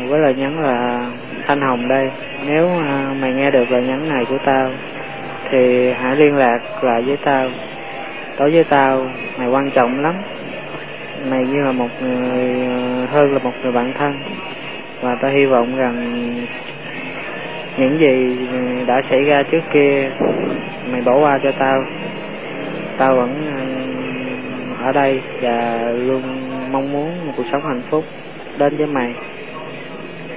với 0.09 0.21
lời 0.21 0.35
nhắn 0.35 0.63
là 0.63 1.07
Thanh 1.47 1.61
Hồng 1.61 1.89
đây. 1.89 2.11
Nếu 2.47 2.69
à, 2.69 3.15
mày 3.21 3.33
nghe 3.33 3.51
được 3.51 3.71
lời 3.71 3.83
nhắn 3.83 4.09
này 4.09 4.25
của 4.25 4.39
tao 4.45 4.71
thì 5.51 5.93
hãy 5.93 6.17
liên 6.17 6.37
lạc 6.37 6.59
lại 6.83 7.03
với 7.03 7.17
tao. 7.25 7.49
Đối 8.39 8.51
với 8.51 8.65
tao 8.65 9.07
mày 9.39 9.49
quan 9.49 9.71
trọng 9.71 10.03
lắm 10.03 10.15
mày 11.31 11.45
như 11.45 11.65
là 11.65 11.73
một 11.73 11.89
người 12.03 12.67
ờ, 12.67 13.07
hơn 13.07 13.33
là 13.33 13.39
một 13.39 13.53
người 13.63 13.73
bạn 13.73 13.93
thân. 13.99 14.13
Và 15.01 15.15
ta 15.23 15.29
hy 15.29 15.47
vọng 15.47 15.77
rằng 15.77 15.95
những 17.79 17.99
gì 18.01 18.37
ờ, 18.53 18.85
đã 18.87 19.03
xảy 19.11 19.23
ra 19.23 19.43
trước 19.43 19.63
kia 19.73 20.11
mày 20.93 21.01
bỏ 21.01 21.19
qua 21.19 21.39
cho 21.43 21.53
tao. 21.59 21.85
Tao 22.99 23.17
vẫn 23.17 23.35
ờ, 24.79 24.87
ở 24.87 24.93
đây 24.93 25.21
và 25.41 25.79
luôn 25.93 26.23
mong 26.73 26.93
muốn 26.93 27.27
một 27.27 27.33
cuộc 27.37 27.45
sống 27.53 27.63
hạnh 27.63 27.83
phúc 27.91 28.05
đến 28.59 28.77
với 28.77 28.87
mày. 28.87 29.15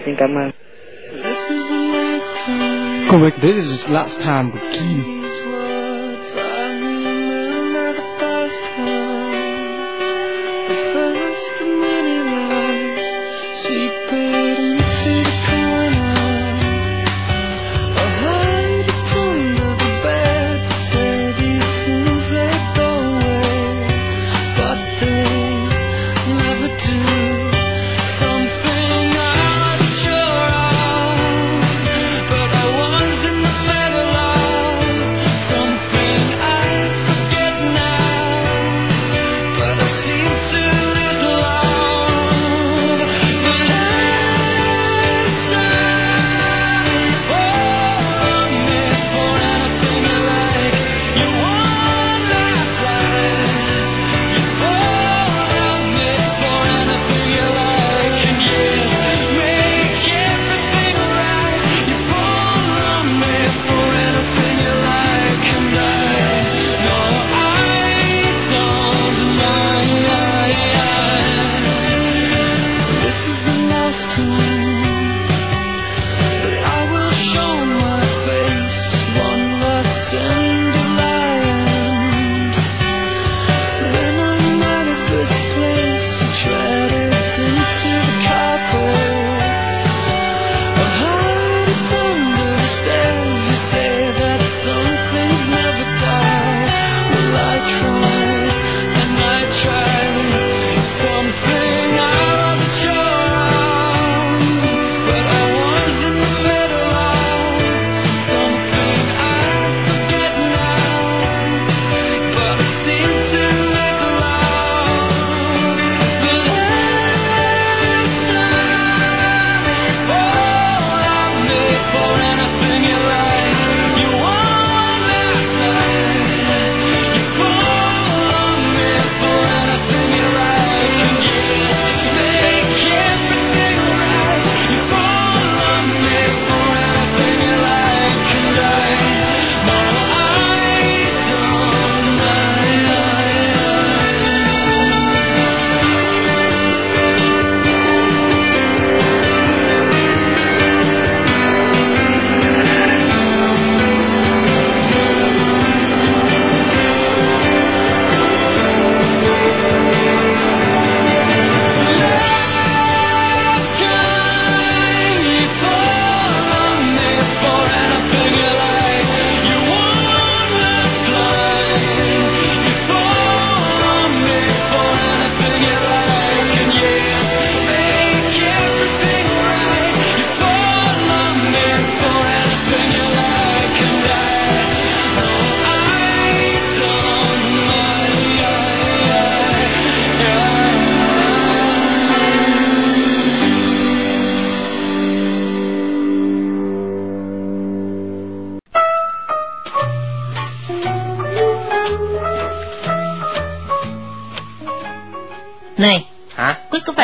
Xin 0.06 0.16
cảm 0.16 0.36
ơn. 0.36 0.52
Correct, 3.12 3.42
this 3.42 3.56
is 3.56 3.90
last 3.90 4.20
time 4.26 4.50
của 4.54 4.60
Kim. 4.72 5.19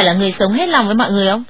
Là 0.06 0.14
người 0.14 0.34
sống 0.40 0.54
hết 0.54 0.70
lòng 0.70 0.86
với 0.86 0.96
mọi 0.96 1.12
người 1.12 1.28
không? 1.28 1.44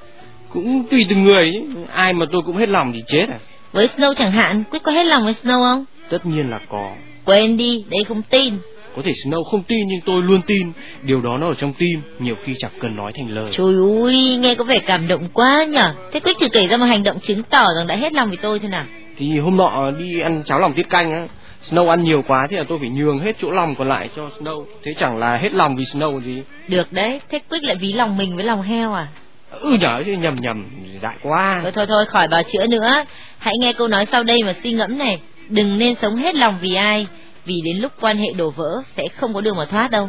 Cũng 0.48 0.84
tùy 0.90 1.06
từng 1.08 1.22
người. 1.22 1.52
Ai 1.92 2.12
mà 2.12 2.26
tôi 2.32 2.42
cũng 2.46 2.56
hết 2.56 2.68
lòng 2.68 2.92
thì 2.92 3.02
chết 3.08 3.26
à 3.28 3.38
Với 3.72 3.88
Snow 3.96 4.14
chẳng 4.14 4.32
hạn, 4.32 4.64
Quyết 4.70 4.82
có 4.82 4.92
hết 4.92 5.06
lòng 5.06 5.24
với 5.24 5.34
Snow 5.42 5.62
không? 5.62 5.84
Tất 6.08 6.26
nhiên 6.26 6.50
là 6.50 6.60
có 6.68 6.92
Quên 7.24 7.56
đi, 7.56 7.84
đây 7.90 8.04
không 8.04 8.22
tin. 8.22 8.54
Có 8.96 9.02
thể 9.04 9.12
Snow 9.24 9.44
không 9.44 9.62
tin 9.62 9.88
nhưng 9.88 10.00
tôi 10.00 10.22
luôn 10.22 10.40
tin 10.46 10.72
Điều 11.02 11.20
đó 11.20 11.38
nó 11.38 11.48
ở 11.48 11.54
trong 11.54 11.72
tim 11.72 12.00
Nhiều 12.18 12.34
khi 12.44 12.54
chẳng 12.58 12.70
cần 12.80 12.96
nói 12.96 13.12
thành 13.14 13.34
lời 13.34 13.52
Trời 13.52 13.74
ơi, 14.02 14.36
nghe 14.36 14.54
có 14.54 14.64
vẻ 14.64 14.78
cảm 14.78 15.08
động 15.08 15.28
quá 15.32 15.64
nhở. 15.64 15.92
Thế 16.12 16.20
Quyết 16.20 16.36
thử 16.40 16.48
kể 16.48 16.66
ra 16.66 16.76
một 16.76 16.86
hành 16.86 17.02
động 17.02 17.18
chứng 17.20 17.42
tỏ 17.42 17.66
rằng 17.76 17.86
đã 17.86 17.96
hết 17.96 18.12
lòng 18.12 18.28
với 18.28 18.38
tôi 18.42 18.58
thế 18.58 18.68
nào. 18.68 18.84
Thì 19.16 19.38
hôm 19.38 19.56
nọ 19.56 19.90
đi 19.98 20.20
ăn 20.20 20.42
cháo 20.46 20.60
lòng 20.60 20.72
tiết 20.74 20.90
canh 20.90 21.12
á 21.12 21.26
Snow 21.70 21.88
ăn 21.88 22.04
nhiều 22.04 22.22
quá 22.28 22.46
thế 22.50 22.56
là 22.56 22.64
tôi 22.68 22.78
phải 22.78 22.88
nhường 22.88 23.18
hết 23.18 23.36
chỗ 23.40 23.50
lòng 23.50 23.74
còn 23.74 23.88
lại 23.88 24.10
cho 24.16 24.30
Snow 24.38 24.64
Thế 24.82 24.94
chẳng 24.98 25.18
là 25.18 25.36
hết 25.36 25.52
lòng 25.52 25.76
vì 25.76 25.84
Snow 25.84 26.20
gì 26.20 26.42
Được 26.68 26.92
đấy, 26.92 27.20
thế 27.28 27.38
Quyết 27.50 27.64
lại 27.64 27.76
ví 27.76 27.92
lòng 27.92 28.16
mình 28.16 28.36
với 28.36 28.44
lòng 28.44 28.62
heo 28.62 28.92
à? 28.92 29.06
Ừ 29.50 29.76
nhở 29.80 30.02
chứ 30.06 30.12
nhầm 30.12 30.36
nhầm 30.40 30.68
Dại 31.02 31.16
quá 31.22 31.60
Thôi 31.62 31.72
thôi 31.74 31.86
thôi, 31.88 32.04
khỏi 32.06 32.28
bào 32.28 32.42
chữa 32.42 32.66
nữa. 32.66 33.04
Hãy 33.38 33.54
nghe 33.60 33.72
câu 33.72 33.88
nói 33.88 34.06
sau 34.06 34.22
đây 34.22 34.42
mà 34.42 34.54
suy 34.62 34.72
ngẫm 34.72 34.98
này. 34.98 35.20
Đừng 35.48 35.78
nên 35.78 35.94
sống 36.02 36.16
hết 36.16 36.34
lòng 36.34 36.58
vì 36.60 36.74
ai, 36.74 37.06
vì 37.44 37.54
đến 37.64 37.76
lúc 37.76 37.92
quan 38.00 38.16
hệ 38.16 38.32
đổ 38.36 38.50
vỡ 38.50 38.82
sẽ 38.96 39.08
không 39.16 39.34
có 39.34 39.40
đường 39.40 39.56
mà 39.56 39.64
thoát 39.64 39.90
đâu. 39.90 40.08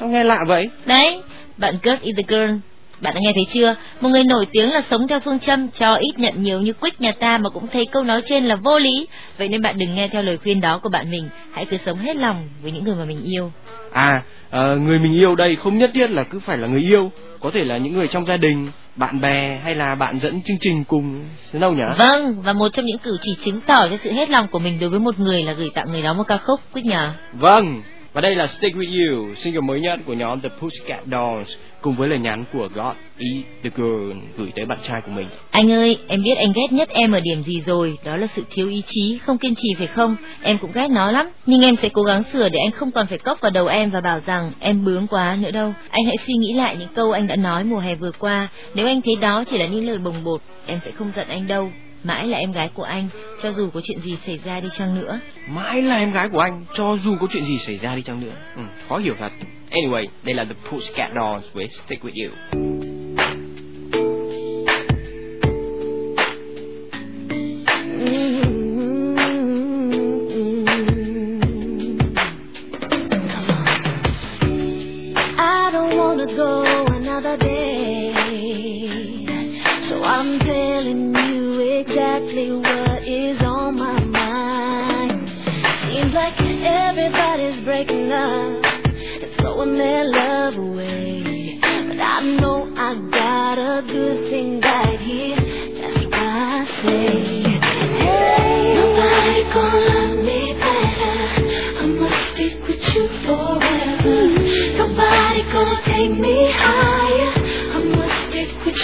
Sao 0.00 0.08
nghe 0.08 0.24
lạ 0.24 0.38
vậy 0.46 0.70
Đấy, 0.86 1.22
bạn 1.56 1.78
Kurt 1.78 2.02
is 2.02 2.16
the 2.16 2.22
girl. 2.28 2.56
Bạn 3.00 3.14
đã 3.14 3.20
nghe 3.20 3.32
thấy 3.34 3.46
chưa? 3.52 3.74
Một 4.00 4.08
người 4.08 4.24
nổi 4.24 4.46
tiếng 4.52 4.72
là 4.72 4.82
sống 4.90 5.08
theo 5.08 5.20
phương 5.20 5.38
châm 5.38 5.68
cho 5.68 5.94
ít 5.94 6.18
nhận 6.18 6.42
nhiều 6.42 6.60
như 6.60 6.72
Quick 6.72 7.00
nhà 7.00 7.12
ta 7.12 7.38
mà 7.38 7.48
cũng 7.50 7.66
thấy 7.66 7.86
câu 7.92 8.04
nói 8.04 8.22
trên 8.26 8.44
là 8.44 8.56
vô 8.56 8.78
lý. 8.78 9.06
Vậy 9.38 9.48
nên 9.48 9.62
bạn 9.62 9.78
đừng 9.78 9.94
nghe 9.94 10.08
theo 10.08 10.22
lời 10.22 10.38
khuyên 10.38 10.60
đó 10.60 10.80
của 10.82 10.88
bạn 10.88 11.10
mình. 11.10 11.28
Hãy 11.52 11.64
cứ 11.64 11.76
sống 11.86 11.98
hết 11.98 12.16
lòng 12.16 12.48
với 12.62 12.72
những 12.72 12.84
người 12.84 12.94
mà 12.94 13.04
mình 13.04 13.22
yêu. 13.24 13.52
À 13.92 14.22
ờ, 14.50 14.76
người 14.76 14.98
mình 14.98 15.14
yêu 15.14 15.34
đây 15.34 15.56
không 15.56 15.78
nhất 15.78 15.90
thiết 15.94 16.10
là 16.10 16.22
cứ 16.22 16.40
phải 16.40 16.58
là 16.58 16.66
người 16.66 16.80
yêu 16.80 17.10
Có 17.40 17.50
thể 17.54 17.64
là 17.64 17.76
những 17.76 17.94
người 17.94 18.08
trong 18.08 18.26
gia 18.26 18.36
đình 18.36 18.70
Bạn 18.96 19.20
bè 19.20 19.60
hay 19.64 19.74
là 19.74 19.94
bạn 19.94 20.20
dẫn 20.20 20.42
chương 20.42 20.56
trình 20.60 20.84
cùng 20.84 21.24
Snow 21.52 21.74
nhỉ 21.74 21.82
Vâng, 21.98 22.42
và 22.42 22.52
một 22.52 22.68
trong 22.72 22.86
những 22.86 22.98
cử 22.98 23.16
chỉ 23.22 23.36
chứng 23.44 23.60
tỏ 23.60 23.88
cho 23.88 23.96
sự 23.96 24.12
hết 24.12 24.30
lòng 24.30 24.48
của 24.48 24.58
mình 24.58 24.80
đối 24.80 24.90
với 24.90 25.00
một 25.00 25.18
người 25.18 25.42
là 25.42 25.52
gửi 25.52 25.70
tặng 25.74 25.92
người 25.92 26.02
đó 26.02 26.12
một 26.12 26.22
ca 26.28 26.36
khúc, 26.36 26.60
Quick 26.72 26.86
nhờ. 26.86 27.12
Vâng, 27.32 27.82
và 28.16 28.22
đây 28.22 28.34
là 28.34 28.46
Stick 28.46 28.76
With 28.76 29.10
You, 29.10 29.34
single 29.34 29.60
mới 29.60 29.80
nhất 29.80 30.00
của 30.06 30.12
nhóm 30.12 30.40
The 30.40 30.48
Pussycat 30.48 31.00
Dolls 31.10 31.50
cùng 31.80 31.96
với 31.96 32.08
lời 32.08 32.18
nhắn 32.18 32.44
của 32.52 32.68
God 32.74 32.96
E. 33.18 33.26
The 33.62 33.70
Girl 33.76 34.12
gửi 34.36 34.52
tới 34.54 34.64
bạn 34.64 34.78
trai 34.82 35.00
của 35.00 35.10
mình. 35.10 35.28
Anh 35.50 35.72
ơi, 35.72 35.98
em 36.08 36.22
biết 36.22 36.38
anh 36.38 36.52
ghét 36.54 36.72
nhất 36.72 36.88
em 36.88 37.12
ở 37.12 37.20
điểm 37.20 37.42
gì 37.42 37.60
rồi, 37.66 37.98
đó 38.04 38.16
là 38.16 38.26
sự 38.26 38.42
thiếu 38.50 38.68
ý 38.68 38.82
chí, 38.86 39.18
không 39.18 39.38
kiên 39.38 39.54
trì 39.54 39.68
phải 39.78 39.86
không? 39.86 40.16
Em 40.42 40.58
cũng 40.58 40.72
ghét 40.74 40.90
nó 40.90 41.10
lắm, 41.10 41.30
nhưng 41.46 41.62
em 41.62 41.76
sẽ 41.76 41.88
cố 41.88 42.02
gắng 42.02 42.22
sửa 42.32 42.48
để 42.48 42.58
anh 42.58 42.70
không 42.70 42.90
còn 42.90 43.06
phải 43.06 43.18
cốc 43.18 43.40
vào 43.40 43.50
đầu 43.50 43.66
em 43.66 43.90
và 43.90 44.00
bảo 44.00 44.20
rằng 44.26 44.52
em 44.60 44.84
bướng 44.84 45.06
quá 45.06 45.36
nữa 45.40 45.50
đâu. 45.50 45.74
Anh 45.90 46.04
hãy 46.04 46.16
suy 46.26 46.34
nghĩ 46.34 46.52
lại 46.52 46.76
những 46.76 46.94
câu 46.94 47.12
anh 47.12 47.26
đã 47.26 47.36
nói 47.36 47.64
mùa 47.64 47.78
hè 47.78 47.94
vừa 47.94 48.12
qua, 48.18 48.48
nếu 48.74 48.86
anh 48.86 49.02
thấy 49.02 49.16
đó 49.20 49.44
chỉ 49.50 49.58
là 49.58 49.66
những 49.66 49.86
lời 49.86 49.98
bồng 49.98 50.24
bột, 50.24 50.40
em 50.66 50.78
sẽ 50.84 50.90
không 50.90 51.12
giận 51.16 51.28
anh 51.28 51.46
đâu. 51.46 51.70
Mãi 52.06 52.26
là 52.26 52.38
em 52.38 52.52
gái 52.52 52.68
của 52.74 52.82
anh, 52.82 53.08
cho 53.42 53.52
dù 53.52 53.70
có 53.70 53.80
chuyện 53.84 54.00
gì 54.00 54.18
xảy 54.26 54.38
ra 54.44 54.60
đi 54.60 54.68
chăng 54.78 54.94
nữa. 54.94 55.20
Mãi 55.48 55.82
là 55.82 55.96
em 55.96 56.12
gái 56.12 56.28
của 56.28 56.40
anh, 56.40 56.64
cho 56.74 56.96
dù 56.96 57.16
có 57.20 57.26
chuyện 57.30 57.44
gì 57.44 57.58
xảy 57.58 57.78
ra 57.78 57.96
đi 57.96 58.02
chăng 58.02 58.20
nữa. 58.20 58.34
Ừ, 58.56 58.62
khó 58.88 58.98
hiểu 58.98 59.14
thật. 59.18 59.32
Anyway, 59.70 60.06
đây 60.22 60.34
là 60.34 60.44
The 60.44 60.54
Pussycat 60.70 61.10
Dolls 61.20 61.52
với 61.52 61.68
Stick 61.68 62.04
With 62.04 62.28
You. 62.28 63.05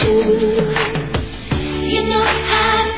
You. 0.02 0.52
You 1.92 2.02
know 2.08 2.22
I 2.22 2.91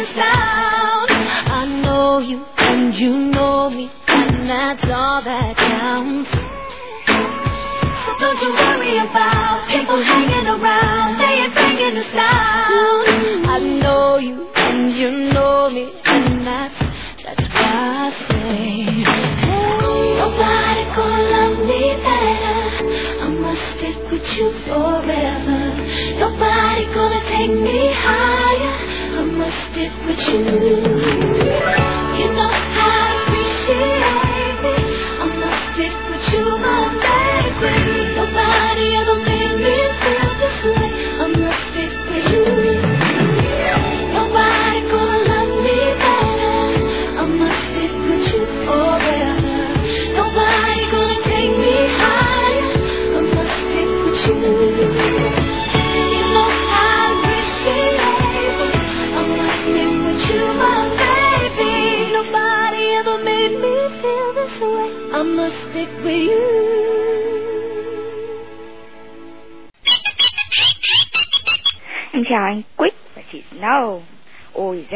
inside. 0.00 0.59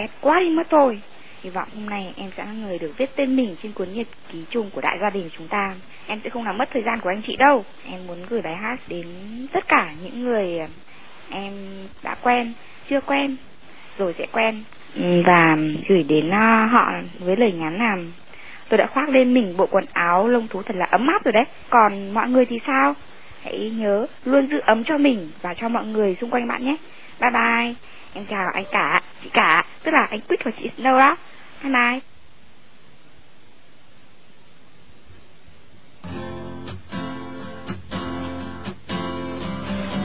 Ghét 0.05 0.11
quá 0.21 0.41
đi 0.41 0.51
mất 0.51 0.67
thôi. 0.71 1.01
Hy 1.43 1.51
vọng 1.51 1.69
hôm 1.75 1.91
nay 1.91 2.13
em 2.17 2.31
sẽ 2.37 2.45
là 2.45 2.53
người 2.53 2.79
được 2.79 2.93
viết 2.97 3.17
tên 3.17 3.37
mình 3.37 3.57
trên 3.63 3.73
cuốn 3.73 3.89
nhật 3.93 4.07
ký 4.33 4.45
chung 4.51 4.71
của 4.71 4.81
đại 4.81 4.99
gia 5.01 5.11
đình 5.11 5.31
chúng 5.39 5.49
ta. 5.49 5.75
Em 6.07 6.21
sẽ 6.25 6.31
không 6.31 6.45
làm 6.45 6.59
mất 6.59 6.69
thời 6.73 6.83
gian 6.83 7.01
của 7.01 7.09
anh 7.09 7.23
chị 7.27 7.37
đâu. 7.37 7.65
Em 7.91 8.07
muốn 8.07 8.19
gửi 8.29 8.43
bài 8.43 8.57
hát 8.57 8.77
đến 8.89 9.07
tất 9.53 9.69
cả 9.69 9.93
những 10.03 10.25
người 10.25 10.59
em 11.31 11.53
đã 12.03 12.15
quen, 12.23 12.53
chưa 12.91 13.01
quen, 13.01 13.37
rồi 13.99 14.15
sẽ 14.19 14.27
quen 14.33 14.63
và 15.27 15.57
gửi 15.89 16.03
đến 16.09 16.31
à, 16.31 16.69
họ 16.73 16.93
với 17.19 17.37
lời 17.37 17.53
nhắn 17.53 17.79
là 17.79 17.97
tôi 18.69 18.79
đã 18.79 18.87
khoác 18.87 19.09
lên 19.09 19.35
mình 19.35 19.57
bộ 19.57 19.67
quần 19.67 19.85
áo 19.93 20.29
lông 20.29 20.49
thú 20.49 20.63
thật 20.63 20.77
là 20.77 20.87
ấm 20.91 21.07
áp 21.07 21.25
rồi 21.25 21.33
đấy. 21.33 21.45
Còn 21.71 22.15
mọi 22.15 22.29
người 22.29 22.45
thì 22.45 22.59
sao? 22.67 22.95
Hãy 23.43 23.73
nhớ 23.75 24.07
luôn 24.25 24.47
giữ 24.47 24.59
ấm 24.67 24.85
cho 24.85 24.99
mình 24.99 25.31
và 25.43 25.55
cho 25.55 25.69
mọi 25.69 25.87
người 25.87 26.17
xung 26.21 26.31
quanh 26.31 26.49
bạn 26.49 26.65
nhé. 26.65 26.77
Bye 27.21 27.31
bye. 27.31 27.75
Em 28.15 28.25
chào 28.31 28.51
anh 28.55 28.65
cả, 28.73 29.03
chị 29.25 29.31
cả, 29.33 29.65
tức 29.83 29.91
là 29.95 30.07
anh 30.11 30.21
quýt 30.21 30.45
và 30.45 30.51
chị 30.59 30.71
Snow 30.79 30.99
đó. 30.99 31.17
Bye 31.63 31.73
bye. 31.73 32.01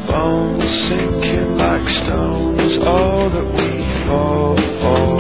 Bones 0.08 0.70
sinking 0.90 1.58
like 1.58 1.90
stones, 1.90 2.78
all 2.86 3.30
that 3.30 3.46
we 3.56 3.84
fall 4.08 4.56
for. 4.82 5.20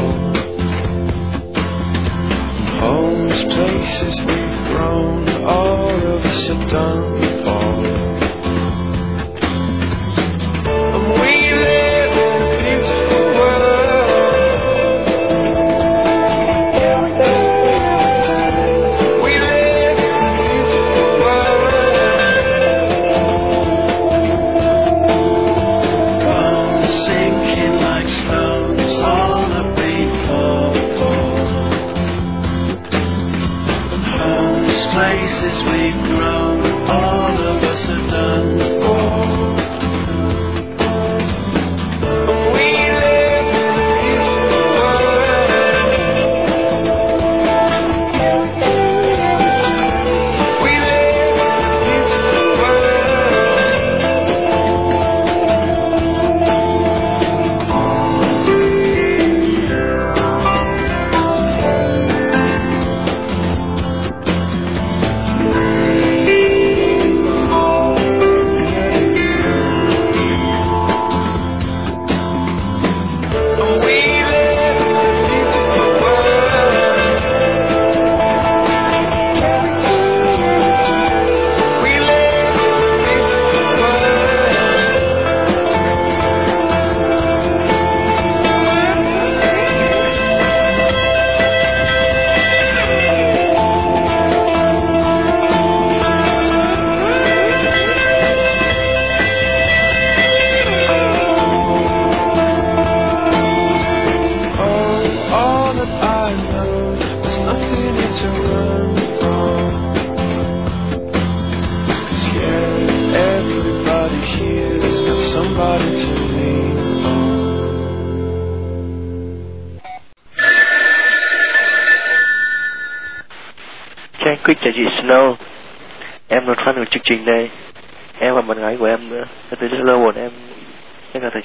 Homes, 2.79 3.43
places 3.53 4.19
we've 4.25 4.67
grown, 4.67 5.45
all 5.45 6.15
of 6.15 6.25
us 6.25 6.49
are 6.49 6.65
done 6.65 7.19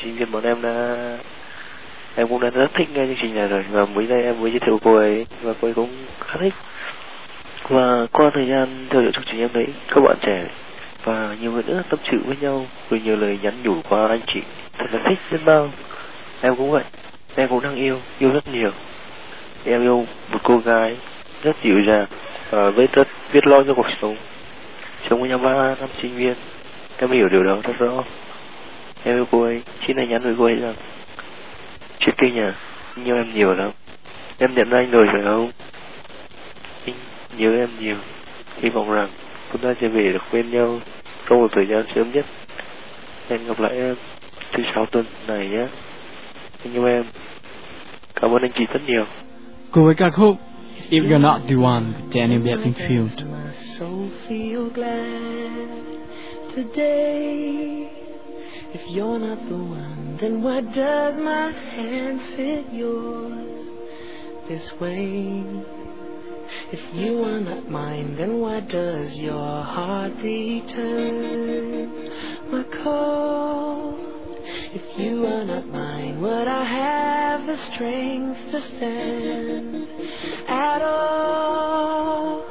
sinh 0.04 0.16
viên 0.16 0.32
bọn 0.32 0.42
em 0.42 0.62
đã 0.62 0.96
Em 2.16 2.28
cũng 2.28 2.40
đã 2.40 2.50
rất 2.50 2.74
thích 2.74 2.88
nghe 2.94 3.06
chương 3.06 3.16
trình 3.22 3.34
này 3.34 3.48
rồi. 3.48 3.64
Và 3.70 3.84
mới 3.84 4.06
đây 4.06 4.22
em 4.22 4.40
mới 4.40 4.50
giới 4.50 4.60
thiệu 4.60 4.78
cô 4.84 4.96
ấy 4.96 5.26
Và 5.42 5.52
cô 5.60 5.68
ấy 5.68 5.74
cũng 5.74 5.90
khá 6.20 6.36
thích. 6.40 6.54
Và 7.68 8.06
qua 8.12 8.30
thời 8.34 8.46
gian 8.46 8.86
theo 8.90 9.02
dõi 9.02 9.12
chương 9.12 9.24
trình 9.26 9.40
em 9.40 9.48
thấy 9.54 9.66
Các 9.88 10.00
bạn 10.00 10.16
trẻ 10.20 10.46
và 11.04 11.36
nhiều 11.40 11.52
người 11.52 11.62
nữa 11.66 11.82
tâm 11.90 12.00
sự 12.10 12.18
với 12.26 12.36
nhau 12.40 12.66
Rồi 12.90 13.00
nhiều 13.04 13.16
lời 13.16 13.38
nhắn 13.42 13.54
nhủ 13.62 13.74
qua 13.88 14.08
anh 14.08 14.20
chị. 14.26 14.40
Thật 14.78 14.86
là 14.92 15.00
thích 15.08 15.18
biết 15.30 15.38
bao. 15.44 15.70
Em 16.40 16.56
cũng 16.56 16.70
vậy. 16.70 16.84
Em 17.34 17.48
cũng 17.48 17.62
đang 17.62 17.74
yêu, 17.74 18.00
yêu 18.18 18.30
rất 18.30 18.48
nhiều. 18.48 18.70
Em 19.64 19.82
yêu 19.82 20.06
một 20.30 20.38
cô 20.42 20.58
gái 20.58 20.96
rất 21.42 21.56
dịu 21.64 21.80
dàng 21.88 22.06
và 22.50 22.70
với 22.70 22.88
rất 22.92 23.08
biết 23.32 23.46
lo 23.46 23.62
cho 23.66 23.74
cuộc 23.74 23.86
sống. 24.02 24.16
Sống 25.10 25.20
với 25.20 25.28
nhau 25.28 25.38
ba 25.38 25.74
năm 25.80 25.88
sinh 26.02 26.16
viên. 26.16 26.34
Em 26.98 27.10
hiểu 27.10 27.28
điều 27.28 27.42
đó 27.42 27.58
rất 27.64 27.72
rõ 27.78 28.04
em 29.04 29.16
yêu 29.16 29.24
cô 29.30 29.42
ấy. 29.42 29.62
Xin 29.86 29.96
anh 29.96 30.08
nhắn 30.08 30.22
với 30.22 30.34
cô 30.38 30.44
ấy 30.44 30.54
rằng 30.54 30.74
trước 31.98 32.12
kinh 32.18 32.38
à 32.38 32.54
anh 32.96 33.04
yêu 33.04 33.16
em 33.16 33.34
nhiều 33.34 33.54
lắm. 33.54 33.70
Em 34.38 34.54
nhận 34.54 34.70
ra 34.70 34.78
anh 34.78 34.90
rồi 34.90 35.06
phải 35.12 35.22
không? 35.24 35.50
Anh 36.86 36.94
nhớ 37.38 37.56
em 37.56 37.68
nhiều. 37.80 37.96
Hy 38.60 38.68
vọng 38.68 38.92
rằng 38.92 39.08
chúng 39.52 39.60
ta 39.60 39.74
sẽ 39.80 39.88
về 39.88 40.12
được 40.12 40.22
bên 40.32 40.50
nhau 40.50 40.80
trong 41.28 41.40
một 41.40 41.52
thời 41.52 41.66
gian 41.66 41.84
sớm 41.94 42.12
nhất. 42.12 42.26
Hẹn 43.28 43.46
gặp 43.46 43.60
lại 43.60 43.72
em 43.72 43.96
thứ 44.52 44.62
sáu 44.74 44.86
tuần 44.86 45.04
này 45.26 45.48
nhé. 45.48 45.66
Anh 46.64 46.74
yêu 46.74 46.86
em. 46.86 47.04
Cảm 48.14 48.30
ơn 48.30 48.42
anh 48.42 48.52
chị 48.58 48.64
rất 48.72 48.80
nhiều. 48.86 49.04
Cùng 49.70 49.84
với 49.84 49.94
ca 49.94 50.10
khúc 50.10 50.36
If 50.90 51.08
You're 51.08 51.20
Not 51.20 51.40
The 51.48 51.54
One 51.64 51.84
của 52.12 52.18
Danny 52.20 52.36
Bedingfield. 52.36 53.08
Today. 56.56 58.03
If 58.74 58.90
you're 58.90 59.20
not 59.20 59.48
the 59.48 59.56
one, 59.56 60.18
then 60.20 60.42
why 60.42 60.60
does 60.60 61.14
my 61.14 61.52
hand 61.52 62.20
fit 62.34 62.72
yours 62.72 63.68
this 64.48 64.68
way? 64.80 65.44
If 66.72 66.80
you 66.92 67.22
are 67.22 67.38
not 67.38 67.70
mine, 67.70 68.16
then 68.16 68.40
why 68.40 68.58
does 68.58 69.14
your 69.14 69.62
heart 69.62 70.14
return 70.20 71.86
my 72.50 72.64
call? 72.82 73.96
If 74.74 74.98
you 74.98 75.24
are 75.24 75.44
not 75.44 75.68
mine, 75.68 76.20
would 76.20 76.48
I 76.48 76.64
have 76.64 77.46
the 77.46 77.56
strength 77.56 78.40
to 78.50 78.60
stand 78.60 79.86
at 80.48 80.82
all? 80.82 82.44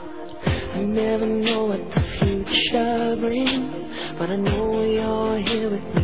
I 0.46 0.80
never 0.84 1.26
know 1.26 1.66
what 1.66 1.82
the 1.94 2.02
future 2.20 3.18
brings, 3.20 4.18
but 4.18 4.30
I 4.30 4.38
know 4.38 4.84
you're 4.84 5.40
here 5.42 6.03